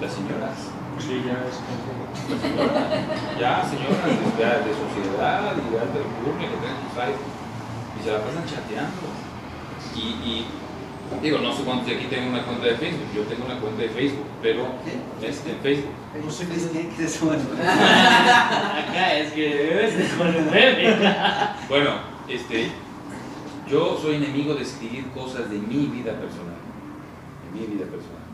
las 0.00 0.12
señoras. 0.12 0.56
Sí, 1.00 1.14
ya 1.26 1.36
es 1.50 1.58
como... 1.58 2.06
Las 2.14 2.40
señoras, 2.40 2.86
ya 3.40 3.52
señoras 3.66 4.06
de, 4.06 4.14
de, 4.14 4.46
de 4.62 4.72
sociedad 4.78 5.52
y 5.58 5.64
de 5.68 5.76
alta 5.82 5.98
que 5.98 6.46
tienen 6.46 6.78
sus 6.86 6.94
y 6.94 8.00
se 8.02 8.10
la 8.12 8.18
pasan 8.22 8.46
chateando. 8.46 9.06
Y, 9.94 10.06
y 10.22 10.46
digo, 11.22 11.38
no 11.38 11.52
sé 11.52 11.62
cuántos 11.64 11.86
de 11.86 11.96
aquí 11.96 12.06
tengo 12.06 12.30
una 12.30 12.44
cuenta 12.44 12.66
de 12.66 12.76
Facebook. 12.76 13.06
Yo 13.14 13.22
tengo 13.22 13.46
una 13.46 13.58
cuenta 13.58 13.82
de 13.82 13.88
Facebook, 13.88 14.26
pero 14.42 14.66
es 15.22 15.46
en 15.46 15.58
Facebook. 15.58 15.92
No 16.24 16.30
sé 16.30 16.46
qué 16.46 17.04
es, 17.04 17.20
bueno. 17.20 17.42
Acá 17.60 19.18
es 19.18 19.32
que 19.32 19.84
es. 19.84 19.94
Bueno, 21.68 21.90
este, 22.28 22.68
yo 23.68 23.98
soy 24.00 24.16
enemigo 24.16 24.54
de 24.54 24.62
escribir 24.62 25.10
cosas 25.10 25.50
de 25.50 25.58
mi 25.58 25.86
vida 25.86 26.12
personal. 26.12 26.60
De 27.44 27.60
mi 27.60 27.66
vida 27.66 27.86
personal. 27.86 28.24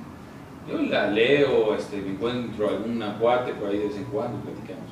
Yo 0.68 0.78
la 0.82 1.10
leo, 1.10 1.74
este, 1.74 1.96
me 1.98 2.10
encuentro 2.10 2.68
alguna 2.68 3.18
cuate 3.18 3.52
por 3.54 3.70
ahí 3.70 3.78
de 3.78 3.88
vez 3.88 3.96
en 3.96 4.04
cuando, 4.04 4.38
platicamos. 4.40 4.90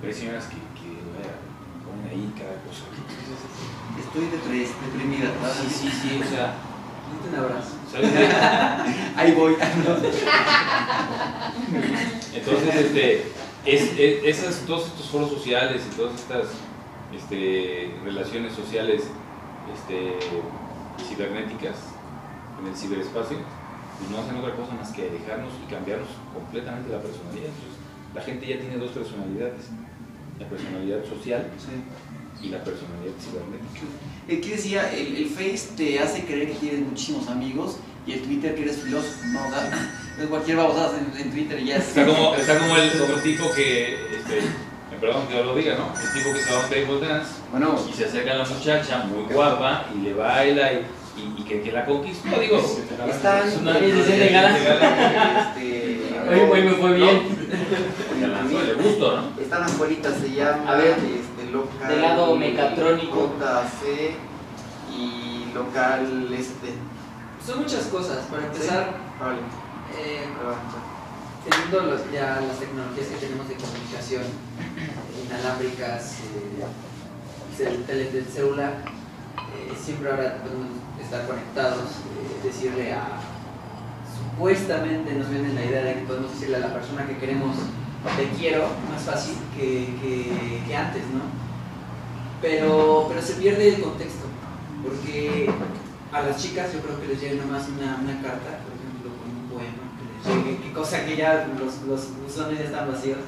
Pero 0.00 0.12
hay 0.12 0.18
señoras 0.18 0.46
que, 0.46 0.56
que 0.56 0.92
ponen 1.86 2.10
ahí 2.10 2.32
cada 2.36 2.54
cosa. 2.62 2.84
Estoy 3.98 4.26
deprimida. 4.26 5.30
Sí, 5.54 5.68
sí, 5.68 5.88
sí, 5.90 6.20
o 6.22 6.28
sea, 6.28 6.54
un 7.28 7.34
abrazo. 7.38 7.72
Ahí 9.16 9.32
voy. 9.32 9.56
Entonces, 12.34 12.74
este, 12.74 13.22
es, 13.66 13.82
es- 13.98 14.24
esas, 14.24 14.56
todos 14.66 14.86
estos 14.86 15.08
foros 15.10 15.30
sociales 15.30 15.82
y 15.90 15.96
todas 15.96 16.14
estas 16.14 16.46
este, 17.14 17.94
relaciones 18.04 18.52
sociales 18.54 19.02
este, 19.74 20.18
cibernéticas 21.08 21.76
en 22.60 22.66
el 22.68 22.76
ciberespacio, 22.76 23.38
pues 23.98 24.10
no 24.10 24.18
hacen 24.18 24.36
otra 24.36 24.54
cosa 24.56 24.74
más 24.74 24.90
que 24.92 25.08
alejarnos 25.08 25.52
y 25.66 25.70
cambiarnos 25.70 26.08
completamente 26.32 26.90
la 26.90 27.00
personalidad. 27.00 27.50
Entonces, 27.52 27.76
la 28.14 28.22
gente 28.22 28.46
ya 28.46 28.58
tiene 28.58 28.76
dos 28.76 28.90
personalidades, 28.92 29.68
la 30.40 30.46
personalidad 30.48 31.04
social 31.04 31.46
y 32.42 32.48
la 32.48 32.58
personalidad 32.64 33.14
cibernética. 33.20 33.86
Eh, 34.28 34.40
¿Qué 34.40 34.50
decía? 34.50 34.92
El, 34.92 35.16
el 35.16 35.26
Face 35.26 35.74
te 35.76 35.98
hace 35.98 36.24
creer 36.24 36.48
que 36.48 36.54
tienes 36.54 36.80
muchísimos 36.80 37.28
amigos 37.28 37.76
y 38.06 38.12
el 38.12 38.22
Twitter 38.22 38.54
que 38.54 38.62
eres 38.62 38.76
filósofo, 38.82 39.24
¿no? 39.32 39.46
O 39.46 39.50
sea, 39.50 39.70
es 40.20 40.26
cualquier 40.26 40.56
babosada 40.56 40.98
en, 40.98 41.20
en 41.20 41.30
Twitter 41.32 41.60
y 41.60 41.66
ya 41.66 41.76
es. 41.76 41.88
Está 41.88 42.06
como, 42.06 42.34
está 42.34 42.58
como, 42.58 42.76
el, 42.76 42.90
como 42.98 43.14
el 43.14 43.22
tipo 43.22 43.52
que, 43.54 43.94
este, 44.16 44.42
perdón 45.00 45.26
que 45.26 45.34
yo 45.34 45.44
lo 45.44 45.54
diga, 45.56 45.76
¿no? 45.76 45.92
El 46.00 46.12
tipo 46.12 46.32
que 46.32 46.40
se 46.40 46.50
va 46.52 46.60
a 46.60 46.64
un 46.64 46.70
table 46.70 47.08
dance 47.08 47.30
Bueno, 47.50 47.80
y 47.88 47.92
se 47.92 48.04
acerca 48.04 48.32
a 48.32 48.36
la 48.36 48.44
muchacha 48.44 49.04
muy 49.04 49.32
guapa 49.32 49.86
y 49.94 50.02
le 50.02 50.14
baila 50.14 50.72
y, 50.72 50.76
y, 51.16 51.40
y 51.40 51.44
que, 51.44 51.62
que 51.62 51.72
la 51.72 51.84
conquistó, 51.84 52.38
digo. 52.38 52.58
están. 53.10 53.50
Se 53.50 54.04
siente 54.04 54.28
gala. 54.28 54.56
Este, 54.56 56.00
me 56.30 56.74
fue 56.74 56.94
bien. 56.94 57.22
No, 58.20 58.62
le 58.62 58.74
gustó, 58.74 59.16
¿no? 59.16 59.40
Están 59.40 59.64
afuera, 59.64 59.94
se 60.20 60.30
llama. 60.32 60.72
A 60.72 60.76
ver, 60.76 60.90
este, 60.92 61.21
local. 61.52 61.88
del 61.88 62.02
lado 62.02 62.36
mecatrónico. 62.36 63.32
JC 63.38 64.16
y 64.96 65.52
local 65.54 66.28
este. 66.32 66.74
Son 67.46 67.60
muchas 67.60 67.84
cosas. 67.86 68.18
Para 68.30 68.46
empezar, 68.46 68.94
Vale, 69.20 69.38
eh, 69.98 70.24
teniendo 71.48 71.80
los- 71.92 72.12
ya 72.12 72.40
las 72.46 72.58
tecnologías 72.58 73.06
que 73.08 73.16
tenemos 73.16 73.48
de 73.48 73.54
comunicación 73.56 74.22
inalámbricas, 75.26 76.18
eh, 76.20 76.64
cel- 77.58 77.84
tele- 77.86 78.10
del 78.12 78.26
celular, 78.26 78.74
eh, 79.56 79.72
siempre 79.82 80.10
ahora 80.10 80.38
podemos 80.42 80.68
estar 81.02 81.26
conectados, 81.26 81.82
eh, 81.90 82.40
decirle 82.46 82.92
a 82.92 83.06
supuestamente 84.16 85.12
nos 85.14 85.28
venden 85.30 85.54
la 85.54 85.64
idea 85.64 85.82
de 85.84 85.94
que 85.94 86.00
podemos 86.02 86.32
decirle 86.32 86.56
a 86.56 86.60
la 86.60 86.72
persona 86.74 87.06
que 87.06 87.16
queremos 87.18 87.56
te 88.16 88.28
quiero 88.38 88.66
más 88.90 89.02
fácil 89.02 89.34
que, 89.56 89.94
que- 90.00 90.62
que 90.66 90.76
antes, 90.76 91.02
¿no? 91.06 91.41
Pero, 92.42 93.06
pero 93.08 93.22
se 93.22 93.34
pierde 93.34 93.68
el 93.76 93.80
contexto, 93.82 94.24
porque 94.82 95.48
a 96.12 96.22
las 96.22 96.42
chicas 96.42 96.72
yo 96.72 96.80
creo 96.80 97.00
que 97.00 97.06
les 97.08 97.20
llega 97.20 97.44
nomás 97.44 97.68
una, 97.68 97.98
una 98.02 98.20
carta, 98.20 98.58
por 98.64 98.74
ejemplo, 98.74 99.10
con 99.16 99.30
un 99.30 99.48
poema, 99.48 99.84
que 99.96 100.04
les 100.10 100.44
llegue, 100.44 100.58
que 100.62 100.72
cosa 100.72 101.04
que 101.06 101.16
ya 101.16 101.48
los, 101.58 101.82
los 101.86 102.08
buzones 102.20 102.58
ya 102.58 102.64
están 102.64 102.90
vacíos, 102.90 103.18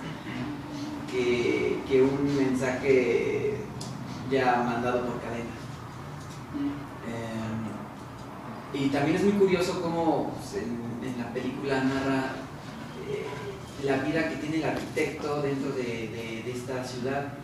que, 1.11 1.79
que 1.89 2.03
un 2.03 2.37
mensaje 2.37 3.55
ya 4.31 4.63
mandado 4.67 5.07
por 5.07 5.21
cadena. 5.21 5.55
Eh, 7.07 8.77
y 8.77 8.89
también 8.89 9.17
es 9.17 9.23
muy 9.23 9.35
curioso 9.35 9.81
cómo 9.81 10.35
pues, 10.37 10.63
en, 10.65 10.83
la 11.19 11.33
película 11.33 11.85
narra 11.85 12.33
eh, 13.09 13.27
la 13.85 13.99
vida 13.99 14.29
que 14.29 14.37
tiene 14.37 14.57
el 14.57 14.65
arquitecto 14.65 15.43
dentro 15.43 15.71
de, 15.73 15.83
de- 15.85 16.51
esta 16.51 16.83
ciudad, 16.85 17.35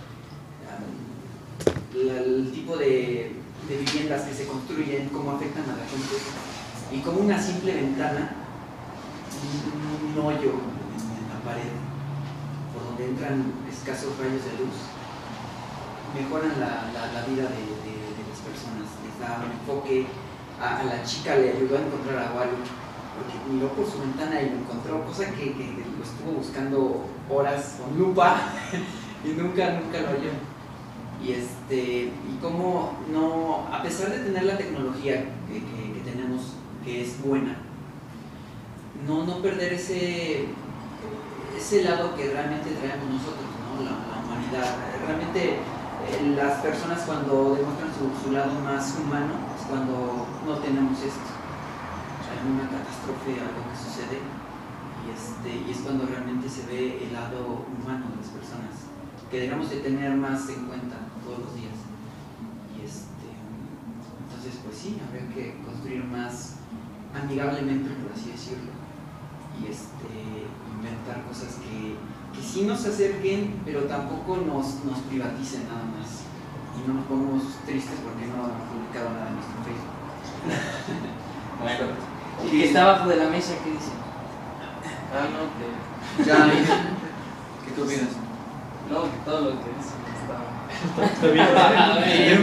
el 1.94 2.50
tipo 2.52 2.76
de, 2.76 3.32
viviendas 3.68 4.22
que 4.22 4.34
se 4.34 4.46
construyen, 4.46 5.08
cómo 5.10 5.32
afectan 5.32 5.64
a 5.64 5.76
la 5.76 5.86
gente 5.86 6.16
y 6.92 6.98
como 7.00 7.20
una 7.20 7.40
simple 7.40 7.74
ventana, 7.74 8.34
un, 9.40 10.18
hoyo 10.18 10.50
en, 10.50 11.28
la 11.30 11.38
pared 11.44 11.70
por 12.74 12.84
donde 12.84 13.06
entran 13.06 13.52
escasos 13.70 14.18
rayos 14.18 14.42
de 14.44 14.64
luz, 14.64 14.74
mejoran 16.14 16.58
la, 16.58 17.26
vida 17.26 17.44
de, 17.46 17.62
las 18.26 18.40
personas, 18.42 18.90
les 19.04 19.20
da 19.20 19.42
un 19.44 19.52
enfoque. 19.52 20.06
A, 20.60 20.80
a 20.80 20.84
la 20.84 21.02
chica 21.04 21.36
le 21.36 21.52
ayudó 21.52 21.78
a 21.78 21.80
encontrar 21.80 22.18
a 22.18 22.34
Walu, 22.34 22.58
porque 23.16 23.50
miró 23.50 23.68
por 23.68 23.90
su 23.90 23.98
ventana 23.98 24.42
y 24.42 24.50
lo 24.50 24.56
encontró, 24.56 25.06
cosa 25.06 25.30
que, 25.30 25.54
que 25.54 25.84
lo 25.96 26.04
estuvo 26.04 26.32
buscando 26.36 27.06
horas 27.30 27.76
con 27.80 27.98
lupa 27.98 28.36
y 29.24 29.28
nunca, 29.28 29.80
nunca 29.80 30.00
lo 30.00 30.08
halló. 30.08 30.49
Y, 31.22 31.32
este, 31.32 32.04
y 32.04 32.38
cómo 32.40 32.94
no, 33.12 33.66
a 33.72 33.82
pesar 33.82 34.10
de 34.10 34.20
tener 34.20 34.44
la 34.44 34.56
tecnología 34.56 35.24
que, 35.46 35.54
que- 35.60 35.90
tenemos, 36.10 36.54
que 36.84 37.02
es 37.02 37.22
buena, 37.22 37.56
no, 39.06 39.24
no 39.24 39.42
perder 39.42 39.74
ese, 39.74 40.46
ese 41.56 41.84
lado 41.84 42.16
que 42.16 42.30
realmente 42.30 42.70
traemos 42.70 43.06
nosotros, 43.06 43.46
¿no? 43.62 43.84
la, 43.84 43.94
humanidad. 44.24 44.76
Realmente 45.06 45.60
eh, 45.60 46.34
las 46.36 46.60
personas 46.60 47.02
cuando 47.06 47.54
demuestran 47.54 47.90
su, 47.94 48.10
su 48.24 48.32
lado 48.32 48.58
más 48.60 48.96
humano 48.98 49.34
es 49.54 49.66
cuando 49.68 50.26
no 50.46 50.54
tenemos 50.58 50.98
esto. 50.98 51.30
Hay 52.30 52.40
una 52.48 52.64
catástrofe, 52.70 53.38
algo 53.38 53.60
que 53.70 53.76
sucede, 53.76 54.18
y, 54.20 55.10
este, 55.12 55.50
y 55.66 55.70
es 55.70 55.78
cuando 55.84 56.06
realmente 56.06 56.48
se 56.48 56.66
ve 56.66 57.04
el 57.04 57.12
lado 57.12 57.66
humano 57.68 58.06
de 58.10 58.16
las 58.22 58.30
personas, 58.30 58.88
que 59.30 59.40
debemos 59.40 59.70
de 59.70 59.76
tener 59.76 60.12
más 60.16 60.48
en 60.48 60.66
cuenta 60.66 60.96
todos 61.22 61.38
los 61.38 61.54
días. 61.54 61.78
Y 62.74 62.84
este, 62.84 63.30
entonces, 64.26 64.60
pues 64.64 64.76
sí, 64.76 64.98
habría 65.06 65.32
que 65.32 65.62
construir 65.64 66.04
más 66.04 66.56
amigablemente, 67.14 67.90
por 68.02 68.12
así 68.12 68.32
decirlo, 68.32 68.74
y 69.54 69.70
este, 69.70 70.50
inventar 70.74 71.22
cosas 71.26 71.58
que, 71.62 71.94
que 72.34 72.42
sí 72.42 72.62
nos 72.62 72.84
acerquen, 72.84 73.62
pero 73.64 73.84
tampoco 73.84 74.38
nos, 74.38 74.84
nos 74.84 74.98
privaticen 75.08 75.68
nada 75.68 75.84
más. 75.84 76.26
Y 76.74 76.88
no 76.88 76.94
nos 76.94 77.06
pongamos 77.06 77.42
tristes 77.66 77.98
porque 78.02 78.26
no 78.26 78.44
han 78.46 78.66
publicado 78.66 79.10
nada 79.10 79.28
en 79.28 79.34
nuestro 79.34 79.58
Facebook. 79.62 80.00
Bueno, 81.62 82.50
que 82.50 82.66
está 82.66 82.82
abajo 82.82 83.08
de 83.10 83.16
la 83.16 83.28
mesa, 83.28 83.54
¿qué 83.62 83.70
dice? 83.70 83.92
Ah, 85.12 85.26
no, 85.30 85.50
que, 85.54 86.24
Ya, 86.24 86.46
¿qué 87.66 87.72
tú 87.76 87.82
opinas? 87.82 88.29
No, 88.88 89.02
que 89.02 89.18
todo 89.24 89.40
lo 89.40 89.50
que 89.50 89.68
dicen 89.76 90.00
está... 90.22 91.04
Está 91.04 91.26
bien. 91.26 91.46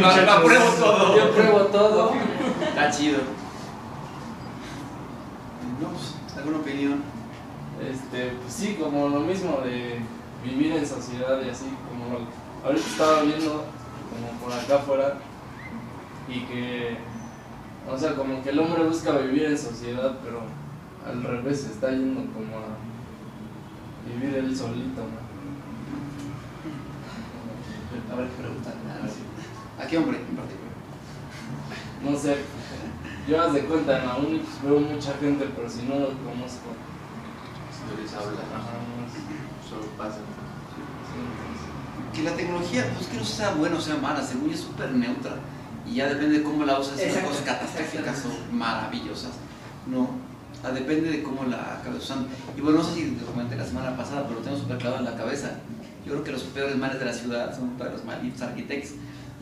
Ah, 0.04 0.10
muchachos. 0.10 0.30
apruebo 0.30 0.70
todo. 0.72 1.18
Yo 1.18 1.32
pruebo 1.32 1.60
todo. 1.66 2.12
Está 2.62 2.92
chido. 2.92 3.20
No, 5.82 5.90
pues, 5.90 6.38
¿alguna 6.38 6.58
opinión? 6.58 7.04
Este, 7.82 8.32
pues 8.42 8.54
sí, 8.54 8.78
como 8.82 9.10
lo 9.10 9.20
mismo 9.22 9.62
de 9.64 10.00
vivir 10.44 10.74
en 10.74 10.86
sociedad 10.86 11.40
y 11.46 11.50
así, 11.50 11.66
como 11.90 12.28
ahorita 12.66 12.88
estaba 12.88 13.22
viendo 13.22 13.66
como 14.10 14.40
por 14.42 14.54
acá 14.54 14.76
afuera 14.76 15.18
y 16.28 16.40
que, 16.42 16.98
o 17.90 17.98
sea, 17.98 18.16
como 18.16 18.42
que 18.42 18.50
el 18.50 18.60
hombre 18.60 18.84
busca 18.84 19.12
vivir 19.18 19.46
en 19.46 19.58
sociedad, 19.58 20.18
pero 20.24 20.42
al 21.06 21.24
revés 21.24 21.62
se 21.62 21.74
está 21.74 21.92
yendo 21.92 22.22
como 22.34 22.58
a 22.58 22.78
vivir 24.08 24.36
él 24.36 24.56
solito, 24.56 25.02
¿no? 25.02 25.27
A 28.12 28.16
ver, 28.16 28.28
¿qué 28.30 28.42
pregunta? 28.42 28.74
¿A 29.80 29.88
qué 29.88 29.98
hombre 29.98 30.18
en 30.18 30.36
particular? 30.36 30.74
No 32.04 32.18
sé, 32.18 32.38
yo 33.28 33.42
haz 33.42 33.54
de 33.54 33.62
cuenta, 33.62 34.00
en 34.00 34.08
la 34.08 34.16
uni 34.16 34.40
pues, 34.40 34.62
veo 34.64 34.80
mucha 34.80 35.14
gente, 35.20 35.50
pero 35.56 35.70
si 35.70 35.84
no 35.84 35.96
los 36.00 36.14
conozco, 36.24 36.72
Si 37.74 37.84
no 37.84 38.02
les 38.02 38.14
habla. 38.14 38.42
Solo 39.68 39.86
pasa. 39.98 40.18
sí, 41.12 42.16
Que 42.16 42.24
la 42.24 42.36
tecnología, 42.36 42.86
pues 42.96 43.08
que 43.08 43.18
no 43.18 43.26
sea 43.26 43.52
buena 43.52 43.76
o 43.76 43.82
sea 43.82 43.96
mala, 43.98 44.24
según 44.24 44.50
yo 44.50 44.56
es 44.56 44.62
súper 44.62 44.92
neutra. 44.92 45.36
Y 45.86 45.96
ya 45.96 46.08
depende 46.08 46.40
de 46.40 46.44
cómo 46.44 46.66
la 46.66 46.80
usas, 46.80 47.00
son 47.00 47.08
Exacto, 47.10 47.30
cosas 47.30 47.44
catastróficas 47.44 48.26
o 48.26 48.54
maravillosas. 48.54 49.32
No, 49.88 50.10
depende 50.74 51.10
de 51.10 51.24
cómo 51.24 51.44
la 51.46 51.80
acabes 51.80 52.04
usando. 52.04 52.28
Y 52.56 52.62
bueno, 52.62 52.80
no 52.80 52.84
sé 52.84 52.94
si 52.94 53.12
te 53.12 53.26
comenté 53.26 53.56
la 53.56 53.66
semana 53.66 53.96
pasada, 53.96 54.24
pero 54.24 54.40
lo 54.40 54.46
tengo 54.46 54.58
súper 54.58 54.78
claro 54.78 54.98
en 54.98 55.06
la 55.06 55.16
cabeza. 55.16 55.52
Yo 56.08 56.14
creo 56.14 56.24
que 56.24 56.32
los 56.32 56.44
peores 56.44 56.78
males 56.78 57.00
de 57.00 57.06
la 57.06 57.14
ciudad 57.14 57.54
son 57.56 57.72
para 57.72 57.92
los 57.92 58.06
malditos 58.06 58.42
arquitectos. 58.42 58.92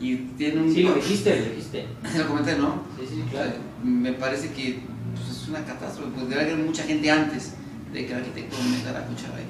y 0.00 0.16
tiene 0.36 0.60
un... 0.62 0.72
Sí, 0.74 0.82
lo 0.82 0.94
dijiste, 0.94 1.38
lo 1.38 1.44
dijiste. 1.50 1.86
Lo 2.18 2.26
comenté, 2.26 2.58
¿no? 2.58 2.82
Sí, 2.98 3.06
sí, 3.08 3.22
claro. 3.30 3.52
Me 3.84 4.12
parece 4.12 4.50
que 4.52 4.80
pues, 5.14 5.30
es 5.30 5.48
una 5.48 5.60
catástrofe, 5.64 6.10
pues 6.14 6.28
debe 6.28 6.42
haber 6.42 6.56
mucha 6.58 6.82
gente 6.82 7.10
antes 7.10 7.52
de 7.92 8.04
que 8.06 8.12
el 8.12 8.18
arquitecto 8.18 8.56
meta 8.70 8.92
la 8.92 9.06
cuchara 9.06 9.36
ahí. 9.36 9.46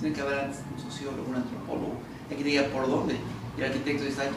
Tiene 0.00 0.14
que 0.14 0.20
haber 0.20 0.40
antes 0.40 0.60
un 0.76 0.82
sociólogo, 0.90 1.28
un 1.30 1.36
antropólogo, 1.36 2.00
hay 2.28 2.36
que 2.36 2.44
diga 2.44 2.64
por 2.64 2.86
dónde. 2.88 3.14
Y 3.56 3.60
el 3.60 3.66
arquitecto 3.68 4.04
está 4.04 4.22
ahí. 4.22 4.28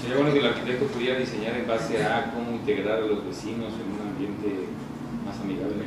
Sería 0.00 0.16
bueno 0.16 0.32
que 0.32 0.38
el 0.40 0.46
arquitecto 0.46 0.86
pudiera 0.86 1.18
diseñar 1.18 1.54
en 1.56 1.66
base 1.68 2.02
a 2.02 2.32
cómo 2.32 2.52
integrar 2.52 2.98
a 3.02 3.06
los 3.06 3.26
vecinos 3.26 3.72
en 3.74 3.86
un 3.92 4.08
ambiente 4.08 4.66
más 5.26 5.38
amigable. 5.38 5.84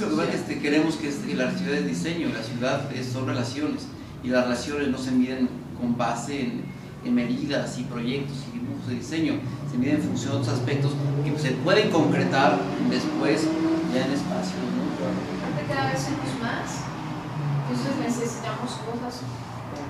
Lo 0.00 0.08
que 0.10 0.16
pasa 0.16 0.28
es 0.32 0.42
que 0.42 0.52
este, 0.52 0.60
queremos 0.60 0.96
que 0.96 1.08
este- 1.08 1.34
la 1.34 1.50
ciudad 1.50 1.74
es 1.74 1.86
diseño, 1.86 2.28
la 2.32 2.42
ciudad 2.42 2.92
es- 2.94 3.06
son 3.08 3.26
relaciones 3.26 3.86
y 4.28 4.30
las 4.30 4.44
relaciones 4.44 4.88
no 4.88 4.98
se 4.98 5.10
miden 5.10 5.48
con 5.80 5.96
base 5.96 6.42
en, 6.42 6.64
en 7.02 7.14
medidas 7.14 7.78
y 7.78 7.84
proyectos 7.84 8.36
y 8.52 8.58
dibujos 8.58 8.86
de 8.86 8.94
diseño, 8.96 9.32
se 9.70 9.78
miden 9.78 9.96
en 9.96 10.02
función 10.02 10.32
de 10.32 10.38
otros 10.40 10.54
aspectos 10.54 10.92
que 11.24 11.38
se 11.38 11.52
pueden 11.52 11.90
concretar 11.90 12.58
después 12.90 13.48
ya 13.94 14.04
en 14.04 14.12
espacios. 14.12 14.60
¿no? 14.76 15.74
Cada 15.74 15.90
vez 15.90 16.00
somos 16.02 16.28
más, 16.42 16.84
entonces 17.70 18.20
necesitamos 18.20 18.70
cosas. 18.84 19.22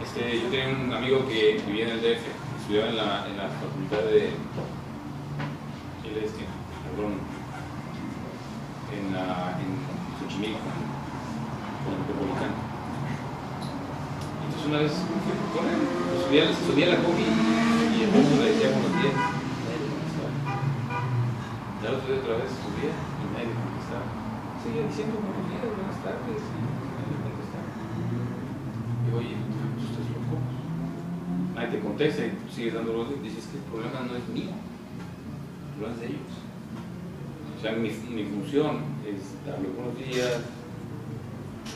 Este, 0.04 0.40
yo 0.40 0.48
tenía 0.50 0.68
un 0.68 0.92
amigo 0.92 1.26
que 1.26 1.60
vivía 1.66 1.88
en 1.88 1.90
el 1.94 2.00
DF, 2.00 2.22
estudiaba 2.60 2.90
en 2.90 2.96
la, 2.96 3.26
en 3.26 3.36
la 3.38 3.48
facultad 3.58 4.06
de. 4.08 4.26
Él 6.06 6.24
es, 6.24 6.30
perdón, 6.30 7.18
en, 8.94 9.12
la, 9.12 9.58
en 9.58 10.28
Xochimilco, 10.28 10.58
con 11.84 11.94
el 11.94 12.00
Metropolitano. 12.06 12.67
Una 14.68 14.80
vez 14.80 14.92
fui 14.92 15.32
con 15.56 15.64
pues, 15.64 16.28
subía, 16.28 16.44
subía 16.52 16.92
la 16.92 17.00
combi 17.00 17.24
y 17.24 18.04
el 18.04 18.12
mozo 18.12 18.36
le 18.36 18.52
decía 18.52 18.68
buenos 18.68 18.92
días. 19.00 19.16
Ya 21.80 21.88
otro 21.96 22.04
día 22.12 22.20
otra 22.20 22.36
vez 22.36 22.52
subía 22.52 22.92
y 22.92 23.24
nadie 23.32 23.48
contestaba. 23.48 24.04
Seguía 24.60 24.84
diciendo 24.84 25.24
buenos 25.24 25.48
días, 25.48 25.72
buenas 25.72 25.96
tardes 26.04 26.36
y 26.36 26.60
nadie 26.60 27.16
contestaba. 27.16 27.68
Digo, 29.08 29.16
oye, 29.24 29.40
pues 29.40 29.88
estás 29.88 30.04
loco. 30.12 30.36
Nadie 31.56 31.70
te 31.72 31.80
contesta 31.80 32.20
y 32.28 32.36
tú 32.36 32.44
sigues 32.52 32.76
dando 32.76 32.92
los 32.92 33.08
Dices 33.24 33.48
que 33.48 33.64
el 33.64 33.66
problema 33.72 34.04
no 34.04 34.20
es 34.20 34.26
mío, 34.28 34.52
el 34.52 35.72
problema 35.80 35.96
es 35.96 36.00
de 36.04 36.06
ellos. 36.12 36.34
O 36.36 37.58
sea, 37.64 37.72
mi, 37.72 37.88
mi 37.88 38.24
función 38.28 38.84
es 39.08 39.32
darle 39.48 39.72
buenos 39.72 39.96
días 39.96 40.44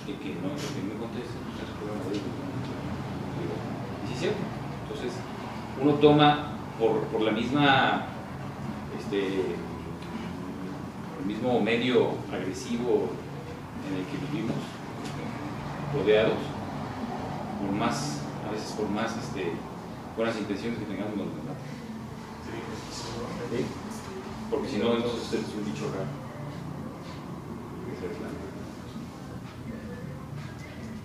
y 0.04 0.12
que 0.20 0.36
no, 0.44 0.52
que 0.52 0.80
me 0.84 1.00
conteste, 1.00 1.40
pues 1.40 1.56
es 1.56 1.72
el 1.72 1.76
problema 1.80 2.04
de 2.04 2.20
ellos. 2.20 2.41
Entonces, 4.20 5.12
uno 5.80 5.94
toma 5.94 6.52
por, 6.78 7.00
por 7.04 7.22
la 7.22 7.30
misma, 7.32 8.06
este, 8.98 9.26
el 11.20 11.26
mismo 11.26 11.60
medio 11.60 12.10
agresivo 12.32 13.08
en 13.88 13.96
el 13.98 14.04
que 14.06 14.18
vivimos, 14.32 14.56
rodeados, 15.94 16.38
por 17.60 17.72
más, 17.72 18.20
a 18.48 18.52
veces 18.52 18.72
por 18.72 18.88
más 18.90 19.16
este, 19.16 19.52
buenas 20.16 20.36
intenciones 20.38 20.78
que 20.78 20.84
tengamos 20.84 21.16
los 21.16 21.26
demás. 21.26 21.56
¿Sí? 23.50 23.64
Porque 24.50 24.68
si 24.68 24.76
no, 24.78 24.96
entonces 24.96 25.32
es 25.32 25.54
un 25.56 25.64
bicho 25.64 25.86
raro. 25.86 26.06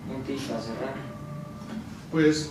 La- 0.08 0.14
Monty, 0.14 0.34
para 0.34 0.60
cerrar. 0.60 0.94
Pues 2.10 2.50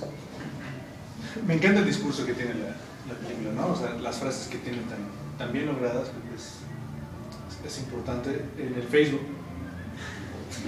me 1.46 1.54
encanta 1.56 1.80
el 1.80 1.86
discurso 1.86 2.26
que 2.26 2.34
tiene 2.34 2.54
la, 2.56 2.70
la 3.14 3.20
película, 3.20 3.52
¿no? 3.56 3.74
O 3.74 3.76
sea, 3.76 3.94
las 4.02 4.18
frases 4.18 4.48
que 4.48 4.58
tiene 4.58 4.80
tan, 4.80 5.00
tan 5.38 5.52
bien 5.54 5.66
logradas, 5.68 6.08
es, 6.36 6.60
es 7.66 7.80
importante. 7.80 8.30
En 8.58 8.74
el 8.76 8.84
Facebook 8.84 9.22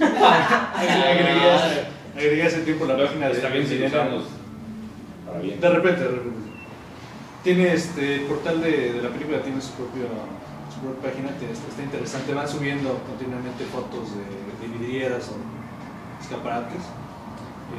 agregué, 0.00 1.50
hace- 1.50 1.86
agregué 2.16 2.42
hace 2.46 2.60
tiempo 2.62 2.84
la 2.86 2.96
página 2.96 3.26
de 3.28 3.32
Está 3.32 3.48
bien 3.48 3.66
si 3.66 3.76
para 3.78 5.40
bien. 5.40 5.60
De 5.60 5.68
repente, 5.68 6.00
de 6.02 6.08
repente. 6.08 6.40
Tiene 7.42 7.72
este 7.72 8.16
el 8.16 8.20
portal 8.22 8.60
de, 8.60 8.92
de 8.92 9.02
la 9.02 9.08
película, 9.08 9.40
tiene 9.42 9.60
su, 9.62 9.72
propio, 9.72 10.04
su 10.74 10.80
propia 10.80 11.10
página, 11.10 11.30
tiene- 11.38 11.54
está 11.54 11.82
interesante. 11.82 12.34
Van 12.34 12.48
subiendo 12.48 12.98
continuamente 13.08 13.64
fotos 13.64 14.10
de, 14.14 14.24
de 14.60 14.78
vidrieras 14.78 15.28
o 15.30 15.36
escaparates, 16.20 16.82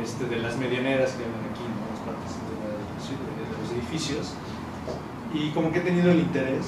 este, 0.01 0.25
de 0.25 0.38
las 0.41 0.58
medianeras 0.58 1.12
que 1.12 1.23
hablan 1.25 1.45
aquí, 1.54 1.62
¿no? 1.62 1.93
las 1.93 2.01
partes 2.01 2.32
de, 3.10 3.44
los 3.62 3.72
edificios. 3.74 4.34
Y 5.34 5.50
como 5.52 5.72
que 5.72 5.80
he 5.80 5.82
tenido 5.82 6.12
el 6.12 6.20
interés, 6.20 6.68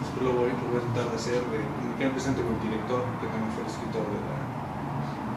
después 0.00 0.22
lo 0.24 0.32
voy, 0.40 0.50
lo 0.50 0.64
voy 0.72 0.80
a 0.80 0.92
tratar 0.94 1.10
de 1.12 1.16
hacer, 1.16 1.40
de 1.52 1.58
comunicarme 1.78 2.12
presente 2.16 2.40
con 2.42 2.54
el 2.56 2.62
director, 2.64 3.04
que 3.20 3.26
también 3.28 3.52
fue 3.54 3.62
el 3.62 3.70
escritor 3.70 4.02
de 4.08 4.18
la. 4.24 4.36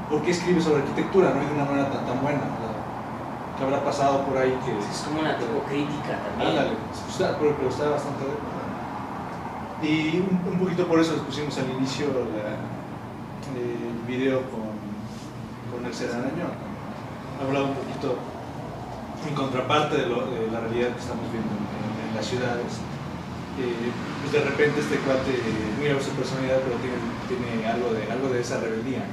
¿Por 0.10 0.22
qué 0.24 0.32
escribe 0.32 0.60
sobre 0.62 0.82
arquitectura? 0.84 1.34
No 1.34 1.40
hay 1.42 1.48
de 1.48 1.54
una 1.56 1.66
manera 1.66 1.92
tan, 1.92 2.06
tan 2.06 2.22
buena. 2.22 2.40
la- 2.40 2.72
que 3.58 3.66
habrá 3.68 3.84
pasado 3.84 4.26
por 4.26 4.38
ahí 4.38 4.58
que. 4.66 4.72
Es 4.80 5.04
como 5.06 5.20
una 5.22 5.38
tipo 5.38 5.60
crítica 5.68 6.18
también. 6.24 6.50
Ándale, 6.50 6.72
está- 7.08 7.38
pero, 7.38 7.54
pero 7.58 7.70
está 7.70 7.90
bastante. 7.90 8.24
Y 9.84 10.20
un, 10.20 10.40
un 10.54 10.60
poquito 10.60 10.88
por 10.88 11.00
eso 11.00 11.14
les 11.14 11.22
pusimos 11.22 11.58
al 11.58 11.70
inicio 11.70 12.08
la- 12.08 12.58
el 13.60 14.08
video 14.08 14.42
con, 14.50 14.72
con 15.74 15.86
el 15.86 15.94
Seranaño. 15.94 16.48
Hablaba 17.44 17.66
un 17.68 17.74
poquito 17.76 18.16
en 19.28 19.36
contraparte 19.36 19.98
de, 19.98 20.08
la 20.08 20.60
realidad 20.60 20.94
que 20.94 21.00
estamos 21.02 21.26
viendo 21.32 21.50
en, 21.50 22.10
en- 22.10 22.16
las 22.16 22.26
ciudades. 22.26 22.80
Eh, 23.60 23.92
pues 24.22 24.34
de 24.34 24.50
repente 24.50 24.82
este 24.82 24.98
cuate, 24.98 25.32
muy 25.78 25.88
a 25.88 26.02
su 26.02 26.12
personalidad, 26.12 26.60
pero 26.60 26.76
tiene, 27.28 27.68
algo, 27.68 27.94
de, 27.94 28.12
algo 28.12 28.30
de 28.30 28.42
esa 28.42 28.60
rebeldía, 28.60 29.04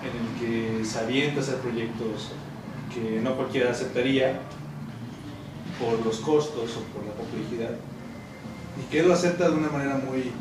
en 0.00 0.12
el 0.16 0.28
que 0.40 0.84
se 0.84 0.98
avienta 0.98 1.40
a 1.40 1.42
hacer 1.42 1.56
proyectos 1.56 2.32
que 2.92 3.20
no 3.20 3.34
cualquiera 3.36 3.70
aceptaría 3.70 4.40
por 5.78 6.04
los 6.04 6.18
costos 6.20 6.76
o 6.76 6.80
por 6.92 7.06
la 7.06 7.12
complejidad. 7.12 7.76
Y 8.80 8.90
que 8.90 9.02
lo 9.02 9.12
acepta 9.14 9.48
de 9.50 9.56
una 9.56 9.68
manera 9.68 9.96
muy, 9.96 10.32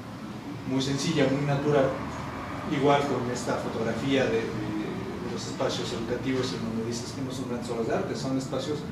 muy 0.69 0.82
sencilla, 0.82 1.27
muy 1.29 1.45
natural, 1.45 1.89
igual 2.71 3.01
con 3.01 3.29
esta 3.32 3.55
fotografía 3.55 4.25
de 4.25 4.41
los 5.39 5.47
espacios 5.47 5.88
educativos 5.93 6.52
en 6.52 6.60
donde 6.67 6.91
dices 6.91 7.15
que 7.15 7.23
no 7.23 7.32
son 7.32 7.47
grandes 7.47 7.71
obras 7.71 7.88
de 7.88 7.95
arte, 7.95 8.12
son 8.13 8.38
espacios 8.38 8.84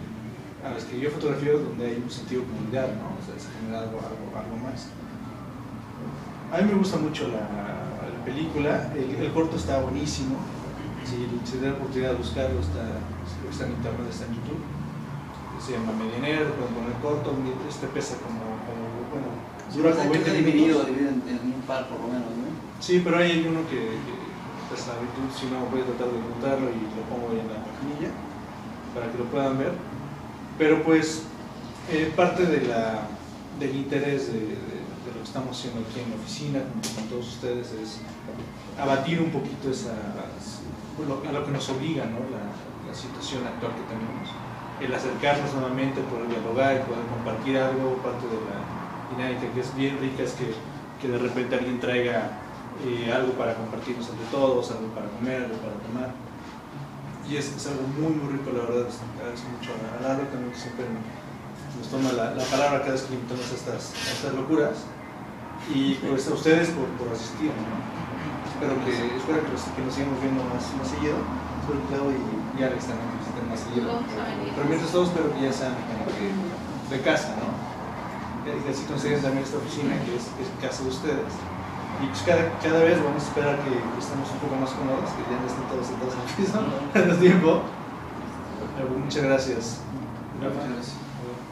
a 0.64 0.72
los 0.72 0.88
que 0.88 0.96
yo 0.98 1.12
fotografío 1.12 1.60
donde 1.60 1.92
hay 1.92 2.00
un 2.00 2.10
sentido 2.10 2.42
de 2.42 2.48
comunidad, 2.48 2.88
¿no? 2.96 3.20
o 3.20 3.22
sea, 3.28 3.36
se 3.36 3.52
genera 3.60 3.84
algo, 3.84 4.00
algo, 4.00 4.26
algo 4.32 4.56
más. 4.64 4.88
A 6.56 6.64
mí 6.64 6.72
me 6.72 6.80
gusta 6.80 6.96
mucho 6.96 7.28
la, 7.28 7.44
la 7.44 8.20
película, 8.24 8.96
el, 8.96 9.12
el 9.20 9.32
corto 9.36 9.58
está 9.58 9.84
buenísimo, 9.84 10.40
si 11.04 11.28
se 11.44 11.60
da 11.60 11.76
la 11.76 11.84
oportunidad 11.84 12.16
de 12.16 12.24
buscarlo, 12.24 12.60
está, 12.64 12.96
está 13.52 13.68
en 13.68 13.72
internet, 13.84 14.08
está 14.08 14.26
en 14.32 14.36
YouTube. 14.40 14.64
Se 15.60 15.74
llama 15.74 15.92
Medianero, 16.00 16.56
pueden 16.56 16.74
poner 16.80 16.96
corto, 17.04 17.36
este 17.68 17.88
pesa 17.88 18.16
como, 18.24 18.40
como 18.64 18.88
bueno, 19.12 19.36
dura 19.76 19.92
como 19.92 20.12
20 20.16 20.20
Está 20.20 20.32
dividido, 20.32 20.84
dividido 20.86 21.10
en, 21.12 21.24
en 21.28 21.54
un 21.60 21.64
par 21.68 21.90
por 21.90 22.00
lo 22.00 22.08
menos, 22.08 22.32
¿no? 22.40 22.48
Sí, 22.80 23.02
pero 23.04 23.18
hay 23.18 23.44
uno 23.44 23.68
que, 23.68 23.76
que 23.76 24.27
en 24.72 25.08
YouTube, 25.08 25.32
si 25.40 25.46
no 25.48 25.66
voy 25.72 25.82
a 25.82 25.86
tratar 25.86 26.08
de 26.12 26.18
encontrarlo 26.20 26.68
y 26.70 26.80
lo 26.92 27.04
pongo 27.08 27.32
ahí 27.32 27.40
en 27.40 27.48
la 27.48 27.64
paginilla 27.64 28.12
para 28.94 29.12
que 29.12 29.18
lo 29.18 29.26
puedan 29.26 29.58
ver. 29.58 29.74
Pero 30.58 30.84
pues 30.84 31.24
eh, 31.92 32.12
parte 32.16 32.46
de 32.46 32.68
la, 32.68 33.08
del 33.60 33.76
interés 33.76 34.28
de, 34.34 34.40
de- 34.40 34.78
de 35.08 35.14
lo 35.16 35.20
que 35.24 35.24
estamos 35.24 35.56
haciendo 35.58 35.80
aquí 35.88 36.02
en 36.04 36.10
la 36.12 36.16
oficina 36.18 36.60
con, 36.68 36.82
con 36.84 37.04
todos 37.08 37.28
ustedes 37.40 37.72
es 37.72 38.02
abatir 38.78 39.22
un 39.22 39.32
poquito 39.32 39.72
esa, 39.72 39.92
a 39.96 41.32
lo 41.32 41.46
que 41.46 41.52
nos 41.52 41.70
obliga 41.70 42.04
¿no? 42.06 42.20
la, 42.28 42.44
la 42.90 42.94
situación 42.94 43.48
actual 43.48 43.72
que 43.72 43.88
tenemos. 43.88 44.28
El 44.84 44.94
acercarnos 44.94 45.54
nuevamente, 45.56 46.02
poder 46.12 46.28
dialogar, 46.28 46.84
poder 46.86 47.06
compartir 47.08 47.58
algo, 47.58 47.96
parte 48.04 48.28
de 48.28 48.38
la 48.46 48.60
dinámica 49.16 49.48
que 49.54 49.62
es 49.62 49.74
bien 49.76 49.98
rica 50.02 50.24
es 50.24 50.34
que, 50.34 50.52
que 51.02 51.08
de 51.08 51.18
repente 51.18 51.56
alguien 51.56 51.80
traiga 51.80 52.30
eh, 52.86 53.12
algo 53.12 53.34
para 53.34 53.56
compartirnos 53.56 54.10
entre 54.10 54.26
todos, 54.28 54.70
algo 54.72 54.88
para 54.94 55.08
comer, 55.08 55.44
algo 55.44 55.58
para 55.58 55.74
tomar. 55.82 56.10
Y 57.28 57.36
es, 57.36 57.52
es 57.52 57.68
algo 57.68 57.84
muy, 58.00 58.14
muy 58.14 58.38
rico, 58.38 58.52
la 58.54 58.64
verdad. 58.64 58.86
les 58.86 59.00
Agradezco 59.18 59.50
mucho 59.52 59.72
a 59.74 60.02
Lalo 60.02 60.24
también 60.30 60.52
que 60.54 60.60
siempre 60.60 60.86
nos 60.86 61.88
toma 61.90 62.14
la, 62.14 62.36
la 62.36 62.46
palabra 62.46 62.80
cada 62.80 62.94
vez 62.94 63.04
que 63.04 63.16
invitamos 63.16 63.52
a 63.52 63.56
estas, 63.56 63.82
a 63.92 64.12
estas 64.14 64.34
locuras. 64.34 64.86
Y 65.74 65.96
pues 65.96 66.28
a 66.30 66.34
ustedes 66.34 66.70
por, 66.72 66.88
por 66.96 67.12
asistir. 67.12 67.52
¿no? 67.52 67.76
Espero 68.46 68.74
que, 68.86 68.94
espero 68.94 69.44
que, 69.44 69.82
nos 69.84 69.94
sigamos 69.94 70.22
viendo 70.22 70.44
más, 70.48 70.64
más 70.78 70.88
seguido. 70.88 71.18
Espero 71.60 71.82
que 71.82 71.88
Clau 71.92 72.08
y, 72.14 72.18
y 72.56 72.64
Alex 72.64 72.88
también 72.88 73.10
nos 73.18 73.50
más 73.50 73.60
seguido. 73.60 74.00
Pero 74.56 74.66
mientras 74.70 74.92
todos 74.94 75.10
espero 75.10 75.34
que 75.34 75.42
ya 75.42 75.52
sean 75.52 75.76
como 75.76 76.08
que 76.14 76.32
de 76.32 77.02
casa, 77.04 77.36
¿no? 77.42 77.52
Que 78.48 78.70
así 78.72 78.88
consideren 78.88 79.22
también 79.22 79.44
esta 79.44 79.58
oficina 79.58 80.00
que 80.08 80.16
es, 80.16 80.32
es 80.40 80.48
casa 80.64 80.84
de 80.84 80.90
ustedes. 80.90 81.34
Y 82.04 82.06
pues 82.08 82.22
cada, 82.22 82.52
cada 82.62 82.80
vez 82.84 83.04
vamos 83.04 83.24
a 83.24 83.28
esperar 83.28 83.56
que, 83.64 83.70
estemos 84.00 84.30
un 84.32 84.38
poco 84.40 84.56
más 84.56 84.70
cómodos, 84.72 85.10
que 85.18 85.24
ya 85.26 85.40
no 85.42 85.48
estén 85.48 85.66
todos 85.66 85.88
sentados 85.88 86.14
en 86.14 86.22
el 86.22 86.36
piso 86.36 86.60
al 87.14 87.20
tiempo. 87.26 87.62
Pero 88.78 88.90
muchas 89.00 89.24
gracias. 89.24 89.82
Muchas 90.40 90.70
gracias. 90.70 90.96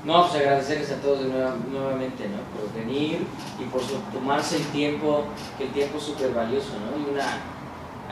No, 0.05 0.21
pues 0.29 0.35
agradecerles 0.35 0.91
a 0.91 1.01
todos 1.01 1.21
nuevamente, 1.25 2.29
¿no? 2.29 2.37
Por 2.53 2.71
venir 2.79 3.25
y 3.59 3.63
por 3.65 3.81
su- 3.81 3.97
tomarse 4.13 4.57
el 4.57 4.65
tiempo, 4.65 5.23
que 5.57 5.63
el 5.65 5.71
tiempo 5.71 5.97
es 5.97 6.03
súper 6.03 6.31
valioso, 6.31 6.73
¿no? 6.77 6.95
Y 6.95 7.11
una, 7.11 7.25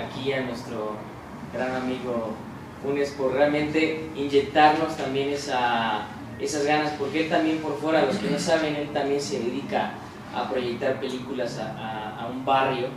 aquí 0.04 0.34
a 0.34 0.42
nuestro 0.42 0.94
gran 1.54 1.76
amigo 1.76 2.32
Funes 2.82 3.12
por 3.12 3.32
realmente 3.34 4.10
inyectarnos 4.16 4.98
también 4.98 5.30
esa, 5.30 6.08
esas 6.40 6.66
ganas, 6.66 6.92
porque 7.00 7.26
él 7.26 7.30
también 7.30 7.60
por 7.60 7.78
fuera, 7.78 8.02
los 8.06 8.18
que 8.18 8.30
no 8.32 8.40
saben, 8.40 8.76
él 8.76 8.90
también 8.92 9.22
se 9.22 9.40
dedica 9.40 9.92
a 10.36 10.50
proyectar 10.50 11.00
películas 11.00 11.60
a- 11.60 12.03
a 12.03 12.03
un 12.44 12.46
barrio 12.46 12.88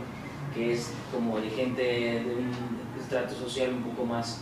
que 0.53 0.73
es 0.73 0.91
como 1.13 1.39
de 1.39 1.49
gente 1.49 1.81
de 1.83 2.35
un 2.37 2.51
estrato 2.99 3.33
social 3.33 3.69
un 3.73 3.83
poco 3.83 4.05
más 4.05 4.41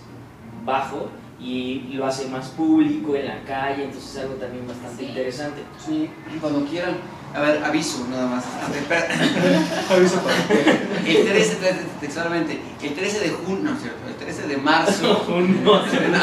bajo 0.66 1.10
y 1.40 1.90
lo 1.94 2.06
hace 2.06 2.28
más 2.30 2.48
público 2.50 3.16
en 3.16 3.28
la 3.28 3.44
calle, 3.44 3.84
entonces 3.84 4.16
es 4.16 4.22
algo 4.24 4.36
también 4.36 4.66
bastante 4.68 5.04
Sí. 5.04 5.10
interesante. 5.10 5.62
Sí, 5.86 6.10
cuando 6.40 6.66
quieran. 6.66 6.96
A 7.36 7.42
ver, 7.42 7.62
aviso 7.66 8.08
nada 8.10 8.28
más. 8.28 8.46
Aviso 9.92 10.22
El 11.06 11.26
13, 11.28 11.58
textualmente, 12.00 12.60
el 12.82 12.94
13 12.96 13.20
de 13.20 13.30
junio, 13.32 13.72
no 13.72 13.78
cierto, 13.78 14.08
el 14.08 14.16
13 14.16 14.48
de 14.48 14.58
marzo, 14.58 15.26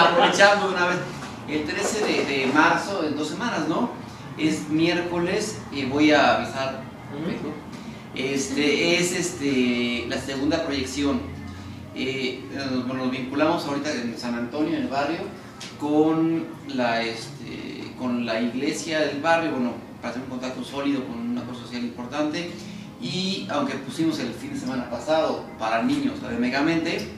aprovechando 0.01 0.68
de 0.68 0.75
una 0.75 0.87
vez, 0.87 0.97
el 1.49 1.64
13 1.64 2.05
de, 2.07 2.25
de 2.25 2.47
marzo, 2.47 3.05
en 3.07 3.14
dos 3.16 3.29
semanas, 3.29 3.68
¿no? 3.68 3.90
Es 4.38 4.68
miércoles, 4.71 5.59
y 5.71 5.85
voy 5.85 6.11
a 6.12 6.37
avisar, 6.38 6.81
este, 8.14 8.98
es 8.98 9.12
este, 9.12 10.07
la 10.09 10.18
segunda 10.18 10.64
proyección. 10.64 11.20
Eh, 11.94 12.42
nos, 12.55 12.87
bueno, 12.87 13.05
nos 13.05 13.12
vinculamos 13.12 13.64
ahorita 13.64 13.92
en 13.92 14.18
San 14.18 14.35
Antonio, 14.35 14.77
en 14.77 14.83
el 14.83 14.88
barrio, 14.88 15.20
con 15.81 16.46
la, 16.68 17.03
este, 17.03 17.92
con 17.98 18.27
la 18.27 18.40
iglesia 18.40 19.01
del 19.01 19.20
barrio, 19.20 19.53
bueno, 19.53 19.72
para 20.01 20.11
hacer 20.11 20.22
un 20.22 20.29
contacto 20.29 20.64
sólido 20.64 21.05
con 21.07 21.18
una 21.18 21.44
cosa 21.44 21.61
social 21.62 21.83
importante. 21.83 22.51
Y 23.01 23.48
aunque 23.51 23.75
pusimos 23.75 24.18
el 24.20 24.33
fin 24.33 24.55
de 24.55 24.61
semana 24.61 24.88
pasado 24.88 25.44
para 25.59 25.83
niños 25.83 26.22
la 26.22 26.29
de 26.29 26.38
Megamente, 26.38 27.09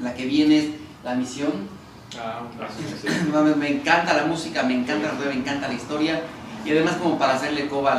la 0.00 0.14
que 0.14 0.26
viene 0.26 0.58
es 0.58 0.64
La 1.04 1.14
Misión. 1.14 1.52
Ah, 2.18 2.42
me 3.56 3.68
encanta 3.68 4.14
la 4.14 4.26
música, 4.26 4.62
me 4.64 4.74
encanta 4.74 5.08
la 5.08 5.14
rueda, 5.14 5.30
me 5.30 5.40
encanta 5.40 5.68
la 5.68 5.74
historia. 5.74 6.22
Y 6.64 6.70
además 6.70 6.96
como 6.96 7.18
para 7.18 7.34
hacerle 7.34 7.68
coba 7.68 7.92
a 7.94 7.98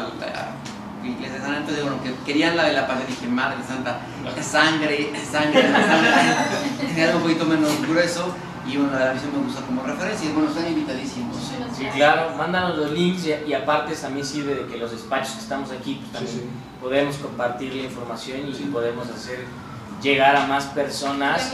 iglesia 1.10 1.36
de 1.38 1.42
San 1.42 1.56
Antonio, 1.56 1.82
bueno, 1.84 2.04
que 2.04 2.14
querían 2.26 2.56
la 2.58 2.66
de 2.66 2.74
la 2.74 2.88
paz, 2.88 3.00
dije, 3.08 3.28
madre 3.28 3.58
santa, 3.68 4.00
sangre, 4.42 5.12
sangre, 5.30 5.62
sangre. 5.62 6.14
Tenía 6.88 7.06
algo 7.06 7.18
un 7.18 7.24
poquito 7.24 7.46
menos 7.46 7.82
grueso. 7.88 8.34
Y 8.66 8.78
bueno, 8.78 8.98
la 8.98 9.14
misión 9.14 9.34
me 9.34 9.44
gusta 9.44 9.62
como 9.62 9.84
referencia. 9.84 10.30
Y 10.30 10.32
bueno, 10.34 10.50
están 10.50 10.68
invitadísimos. 10.68 11.36
Sí, 11.78 11.86
claro, 11.96 12.36
mándanos 12.38 12.78
los 12.78 12.92
links 12.92 13.26
y, 13.26 13.50
y 13.50 13.54
aparte 13.54 13.94
también 13.96 14.26
sirve 14.26 14.56
de 14.56 14.66
que 14.68 14.78
los 14.78 14.92
despachos 14.92 15.34
que 15.34 15.40
estamos 15.42 15.70
aquí 15.72 15.96
pues, 15.96 16.14
también 16.14 16.34
Sí, 16.34 16.42
sí. 16.44 16.80
podemos 16.80 17.18
compartir 17.18 17.74
la 17.76 17.84
información 17.84 18.40
y 18.48 18.54
podemos 18.66 19.10
hacer 19.10 19.46
llegar 20.02 20.36
a 20.36 20.46
más 20.48 20.66
personas 20.66 21.54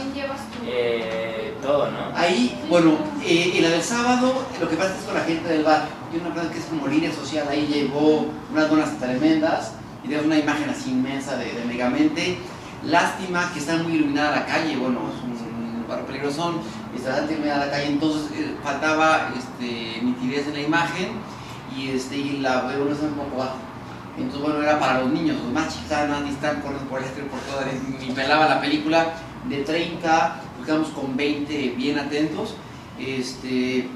eh, 0.66 1.54
todo, 1.62 1.90
¿no? 1.90 1.98
Ahí, 2.14 2.60
bueno, 2.68 2.98
eh, 3.24 3.52
en 3.56 3.62
la 3.62 3.70
del 3.70 3.82
sábado, 3.82 4.44
lo 4.60 4.68
que 4.68 4.76
pasa 4.76 4.94
es 4.96 5.04
con 5.04 5.14
la 5.14 5.20
gente 5.24 5.48
del 5.48 5.64
bar. 5.64 5.86
Yo 6.12 6.18
una 6.20 6.30
verdad 6.30 6.50
que 6.50 6.58
es 6.58 6.64
como 6.64 6.88
línea 6.88 7.12
social, 7.12 7.46
ahí 7.48 7.66
llevó 7.66 8.26
unas 8.50 8.68
donas 8.68 8.98
tremendas 8.98 9.74
y 10.02 10.08
tenemos 10.08 10.26
una 10.26 10.38
imagen 10.38 10.68
así 10.68 10.90
inmensa 10.90 11.36
de, 11.36 11.52
de 11.52 11.64
Megamente. 11.66 12.38
Lástima 12.84 13.48
que 13.52 13.60
está 13.60 13.76
muy 13.76 13.92
iluminada 13.92 14.40
la 14.40 14.46
calle, 14.46 14.76
bueno, 14.76 15.00
es 15.08 15.22
un 15.22 15.86
barrio 15.86 16.06
peligrosón, 16.06 16.56
y 16.92 16.96
está 16.96 17.10
bastante 17.10 17.34
iluminada 17.34 17.66
la 17.66 17.70
calle, 17.70 17.86
entonces 17.86 18.30
eh, 18.32 18.56
faltaba 18.64 19.30
este, 19.38 20.02
nitidez 20.02 20.48
en 20.48 20.54
la 20.54 20.60
imagen 20.62 21.08
y, 21.76 21.90
este, 21.90 22.16
y 22.16 22.38
la 22.38 22.62
veo 22.62 22.86
no 22.86 22.92
está 22.92 23.06
un 23.06 23.14
poco 23.14 23.36
bajo. 23.36 23.56
Entonces, 24.16 24.40
bueno, 24.42 24.62
era 24.62 24.80
para 24.80 25.00
los 25.00 25.12
niños, 25.12 25.36
los 25.36 25.52
más 25.52 25.76
estaban 25.76 26.26
están 26.26 26.60
corriendo 26.60 26.88
por 26.90 26.98
el 26.98 27.04
estreno 27.04 27.30
por 27.30 27.40
toda, 27.40 27.66
ni 28.00 28.12
pelaba 28.12 28.48
la 28.48 28.60
película. 28.60 29.14
De 29.48 29.62
30, 29.62 30.42
buscamos 30.58 30.88
con 30.88 31.16
20 31.16 31.74
bien 31.76 31.98
atentos. 31.98 32.56
Este, 32.98 33.88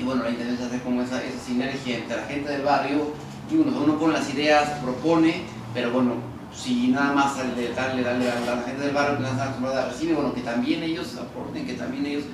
y 0.00 0.02
bueno, 0.02 0.22
la 0.24 0.30
intención 0.30 0.56
es 0.56 0.66
hacer 0.66 0.80
como 0.80 1.02
esa, 1.02 1.22
esa 1.22 1.38
sinergia 1.38 1.98
entre 1.98 2.16
la 2.16 2.22
gente 2.24 2.50
del 2.50 2.62
barrio 2.62 3.12
y 3.50 3.56
uno, 3.56 3.78
uno 3.78 3.98
pone 3.98 4.14
las 4.14 4.32
ideas, 4.32 4.70
propone, 4.82 5.42
pero 5.74 5.90
bueno, 5.90 6.14
si 6.54 6.88
nada 6.88 7.12
más 7.12 7.38
al 7.38 7.54
de 7.54 7.72
darle, 7.74 8.02
darle 8.02 8.30
a 8.30 8.40
la 8.40 8.62
gente 8.62 8.82
del 8.82 8.94
barrio 8.94 9.18
que 9.18 9.22
no 9.22 9.28
está 9.28 9.42
acostumbrada 9.44 9.84
a 9.84 9.88
recibir, 9.90 10.14
bueno, 10.14 10.32
que 10.32 10.40
también 10.40 10.82
ellos 10.82 11.16
aporten, 11.16 11.66
que 11.66 11.74
también 11.74 12.06
ellos 12.06 12.24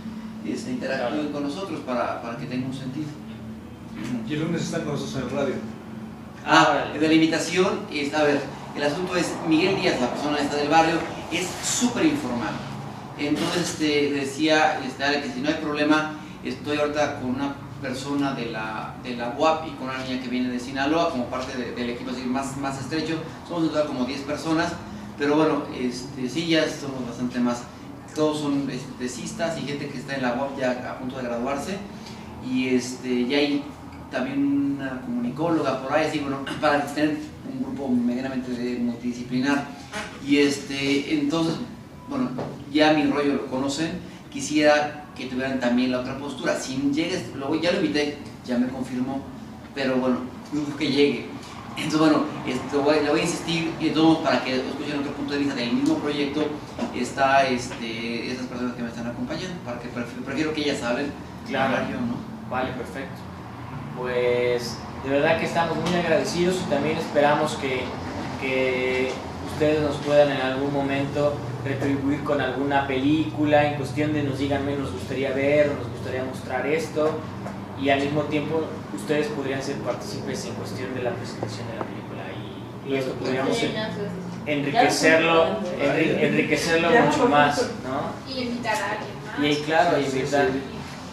este, 0.47 0.71
interactúen 0.71 1.33
con 1.33 1.43
nosotros 1.43 1.81
para, 1.81 2.23
para 2.23 2.37
que 2.37 2.47
tenga 2.47 2.67
un 2.67 2.75
sentido. 2.75 3.07
Y 4.29 4.35
el 4.35 4.41
lunes 4.41 4.63
están 4.63 4.83
con 4.83 4.93
nosotros 4.93 5.17
en 5.17 5.29
el 5.29 5.37
radio. 5.37 5.55
Ah, 6.47 6.85
de 6.99 7.09
la 7.09 7.15
invitación, 7.15 7.81
es, 7.91 8.15
a 8.15 8.23
ver, 8.23 8.41
el 8.77 8.83
asunto 8.83 9.17
es, 9.17 9.33
Miguel 9.49 9.75
Díaz, 9.81 10.01
la 10.01 10.11
persona 10.11 10.39
esta 10.39 10.57
del 10.57 10.69
barrio, 10.69 10.99
es 11.33 11.49
súper 11.67 12.07
informal. 12.07 12.55
Entonces 13.19 13.71
este, 13.71 14.13
decía 14.13 14.79
este, 14.87 15.23
que 15.23 15.33
si 15.33 15.41
no 15.41 15.49
hay 15.49 15.55
problema, 15.55 16.15
estoy 16.49 16.79
ahorita 16.79 17.21
con 17.21 17.31
una 17.37 17.55
persona 17.83 18.33
de 18.35 18.47
la, 18.47 18.95
de 19.03 19.17
la 19.17 19.35
UAP 19.39 19.67
y 19.69 19.71
con 19.73 19.89
una 19.89 19.99
niña 19.99 20.23
que 20.23 20.29
viene 20.29 20.49
de 20.49 20.59
Sinaloa 20.61 21.11
como 21.11 21.27
parte 21.27 21.57
de- 21.57 21.73
del 21.73 21.91
equipo 21.91 22.11
así, 22.11 22.23
más, 22.23 22.57
más 22.57 22.81
estrecho. 22.81 23.19
Somos 23.47 23.65
en 23.65 23.69
total 23.71 23.87
como 23.87 24.05
10 24.05 24.21
personas, 24.23 24.73
pero 25.19 25.37
bueno, 25.37 25.63
este, 25.79 26.29
sí, 26.29 26.47
ya 26.49 26.65
somos 26.69 27.07
bastante 27.07 27.39
más. 27.41 27.63
Todos 28.15 28.41
son 28.41 28.69
este, 28.71 28.91
tesistas 28.99 29.59
y 29.59 29.63
gente 29.63 29.89
que 29.89 29.99
está 29.99 30.15
en 30.17 30.23
la 30.23 30.35
UAP 30.35 30.59
ya 30.59 30.71
a 30.91 30.99
punto 30.99 31.17
de 31.19 31.25
graduarse. 31.25 31.77
Y 32.49 32.69
este, 32.69 33.27
ya 33.27 33.39
hay 33.39 33.63
también 34.11 34.77
una 34.79 35.01
comunicóloga 35.03 35.83
por 35.83 35.93
ahí, 35.93 36.07
así, 36.07 36.21
bueno, 36.21 36.39
para 36.61 36.87
tener 36.87 37.19
un 37.53 37.63
grupo 37.63 37.89
medianamente 37.89 38.79
multidisciplinar. 38.81 39.67
Y 40.27 40.39
este, 40.39 41.13
entonces, 41.19 41.57
bueno, 42.09 42.31
ya 42.73 42.93
mi 42.95 43.05
rollo 43.11 43.35
lo 43.35 43.47
conocen, 43.47 43.91
quisiera 44.41 45.05
que 45.17 45.25
tuvieran 45.27 45.59
también 45.59 45.91
la 45.93 46.01
otra 46.01 46.19
postura. 46.19 46.55
Si 46.61 46.77
llegues, 46.93 47.25
luego 47.35 47.55
ya 47.55 47.73
lo 47.73 47.79
invité, 47.81 48.19
ya 48.45 48.59
me 48.59 48.69
confirmó, 48.69 49.23
pero 49.75 49.97
bueno, 49.97 50.19
dudo 50.53 50.77
que 50.77 50.89
llegue. 50.89 51.27
Entonces, 51.75 51.99
bueno, 52.01 52.25
esto 52.47 52.83
voy- 52.83 53.01
le 53.03 53.09
voy 53.11 53.21
a 53.21 53.23
insistir 53.23 53.73
y 53.81 53.89
todos 53.91 54.07
modos, 54.09 54.19
para 54.29 54.45
que 54.45 54.57
escuchen 54.57 54.99
otro 55.01 55.13
punto 55.13 55.33
de 55.33 55.39
vista 55.39 55.55
del 55.55 55.73
mismo 55.73 55.95
proyecto, 55.97 56.43
está 56.95 57.47
este, 57.47 58.31
esas 58.31 58.47
personas 58.47 58.75
que 58.77 58.83
me 58.83 58.89
están 58.91 59.07
acompañando, 59.07 59.57
para 59.65 59.81
que 59.81 59.89
prefiero, 59.89 60.23
prefiero 60.25 60.53
que 60.53 60.61
ellas 60.63 60.83
hablen, 60.83 61.11
Claro. 61.49 61.77
yo, 61.91 61.97
¿no? 62.01 62.17
Vale, 62.51 62.71
perfecto. 62.73 63.21
Pues 63.97 64.77
de 65.05 65.11
verdad 65.11 65.39
que 65.39 65.47
estamos 65.47 65.77
muy 65.79 65.95
agradecidos 65.99 66.57
y 66.67 66.71
también 66.71 66.99
esperamos 66.99 67.55
que, 67.57 67.85
que 68.41 69.11
ustedes 69.57 69.81
nos 69.81 69.97
puedan 69.97 70.31
en 70.31 70.41
algún 70.43 70.71
momento 70.71 71.35
retribuir 71.65 72.23
con 72.25 72.43
alguna 72.43 72.87
película 72.87 73.65
en 73.67 73.77
cuestión 73.77 74.13
de 74.13 74.23
nos 74.23 74.39
digan, 74.39 74.67
"Me, 74.67 74.77
nos 74.77 74.93
gustaría 74.93 75.31
ver 75.33 75.71
o 75.71 75.75
nos 75.83 75.89
gustaría 75.93 76.23
mostrar 76.25 76.67
esto 76.67 77.19
y 77.81 77.89
al 77.89 78.01
mismo 78.01 78.23
tiempo 78.25 78.65
ustedes 78.95 79.29
podrían 79.29 79.63
ser 79.63 79.77
partícipes 79.77 80.45
en 80.45 80.55
cuestión 80.57 80.95
de 80.95 81.03
la 81.03 81.11
presentación 81.13 81.69
de 81.69 81.77
la 81.79 81.85
película 81.85 82.23
y, 82.87 82.93
y 82.93 82.97
esto 82.97 83.13
podríamos 83.15 83.57
enriquecerlo, 84.45 85.47
enriquecerlo 86.21 86.91
mucho 86.91 87.27
más. 87.27 87.71
¿no? 87.83 88.31
Y 88.31 88.43
invitar 88.43 88.75
a 88.75 88.91
alguien 88.93 89.17
más. 89.27 89.59
Y 89.59 89.63
claro, 89.63 89.97
Sí, 89.99 90.05
sí, 90.11 90.19
invitar. 90.19 90.47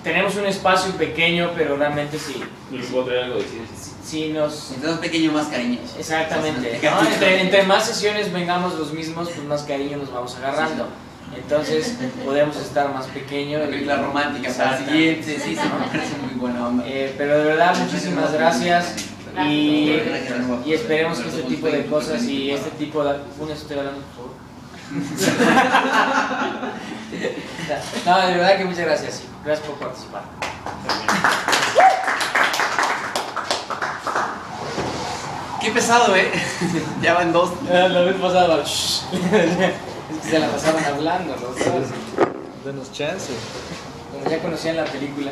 Tenemos 0.03 0.35
un 0.35 0.45
espacio 0.45 0.91
pequeño, 0.93 1.51
pero 1.55 1.77
realmente 1.77 2.19
sí, 2.19 2.41
Les 2.71 2.87
puedo 2.87 3.05
traer 3.05 3.23
algo 3.25 3.35
de 3.37 3.43
decir. 3.43 3.61
sí 4.03 4.29
nos... 4.33 4.71
Entre 4.73 4.89
más 4.89 4.99
pequeño, 4.99 5.31
más 5.31 5.47
cariñoso. 5.47 5.97
Exactamente. 5.97 6.75
Entre, 7.13 7.41
entre 7.41 7.63
más 7.63 7.85
sesiones 7.85 8.31
vengamos 8.33 8.77
los 8.77 8.91
mismos, 8.91 9.29
pues 9.29 9.47
más 9.47 9.63
cariño 9.63 9.97
nos 9.97 10.11
vamos 10.11 10.35
agarrando. 10.35 10.87
Entonces 11.35 11.97
podemos 12.23 12.55
estar 12.57 12.93
más 12.93 13.07
pequeños. 13.07 13.61
Una 13.61 13.71
película 13.71 13.95
romántica 13.97 14.51
para 14.53 14.71
Exactamente. 14.71 15.23
siguiente, 15.23 15.43
sí, 15.43 15.55
sí, 15.55 15.69
me 15.79 15.87
parece 15.87 16.17
muy 16.17 16.39
buena 16.39 16.67
onda. 16.67 16.83
Eh, 16.85 17.15
pero 17.17 17.37
de 17.39 17.43
verdad, 17.45 17.75
muchísimas 17.77 18.33
gracias. 18.33 18.95
Y, 19.49 19.99
y 20.65 20.73
esperemos 20.73 21.17
que 21.19 21.29
este 21.29 21.41
tipo 21.43 21.65
de 21.67 21.85
cosas 21.87 22.23
y 22.25 22.51
este 22.51 22.69
tipo 22.71 23.03
de... 23.03 23.15
Una 23.39 23.53
estoy 23.53 23.79
hablando, 23.79 24.01
por 24.01 24.15
favor. 24.15 24.31
No, 28.05 28.19
de 28.19 28.33
verdad 28.33 28.57
que 28.57 28.65
muchas 28.65 28.85
gracias. 28.85 29.15
sí. 29.15 29.23
Gracias 29.45 29.67
por 29.67 29.77
participar. 29.77 30.23
Qué 35.61 35.71
pesado, 35.71 36.15
¿eh? 36.15 36.29
ya 37.01 37.13
van 37.13 37.31
dos. 37.31 37.51
La 37.69 38.01
vez 38.01 38.15
pasada, 38.15 38.61
es 38.61 39.03
que 40.21 40.29
se 40.29 40.39
la 40.39 40.47
pasaban 40.49 40.83
hablando, 40.83 41.33
los 41.33 41.41
dos. 41.41 41.87
Denos 42.65 42.91
chance. 42.91 43.33
Como 44.11 44.29
ya 44.29 44.39
conocían 44.41 44.77
la 44.77 44.85
película. 44.85 45.31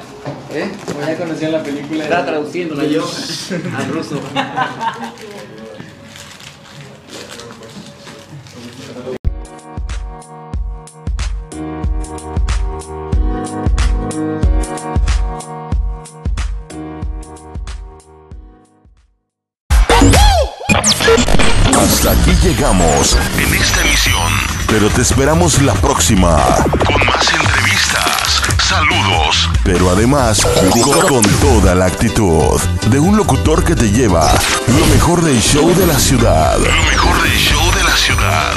¿Eh? 0.53 0.71
Como 0.85 1.05
ya 1.05 1.17
conocían 1.17 1.51
la 1.51 1.63
película. 1.63 2.03
Estaba 2.03 2.25
traduciéndola 2.25 2.83
yo 2.85 3.03
al 3.77 3.87
ruso. 3.89 4.21
Llegamos 22.61 23.17
en 23.39 23.55
esta 23.55 23.81
emisión. 23.81 24.31
Pero 24.67 24.87
te 24.91 25.01
esperamos 25.01 25.63
la 25.63 25.73
próxima 25.73 26.37
con 26.85 27.03
más 27.07 27.27
entrevistas, 27.33 28.43
saludos, 28.63 29.49
pero 29.63 29.89
además 29.89 30.45
con, 31.07 31.23
toda 31.39 31.73
la 31.73 31.87
actitud 31.87 32.61
de 32.85 32.99
un 32.99 33.17
locutor 33.17 33.63
que 33.63 33.75
te 33.75 33.89
lleva 33.89 34.31
lo 34.67 34.85
mejor 34.93 35.23
del 35.23 35.41
show 35.41 35.73
de 35.73 35.87
la 35.87 35.97
ciudad. 35.97 36.59
Lo 36.59 36.83
mejor 36.83 37.23
del 37.23 37.35
show 37.35 37.71
de 37.73 37.83
la 37.83 37.97
ciudad. 37.97 38.53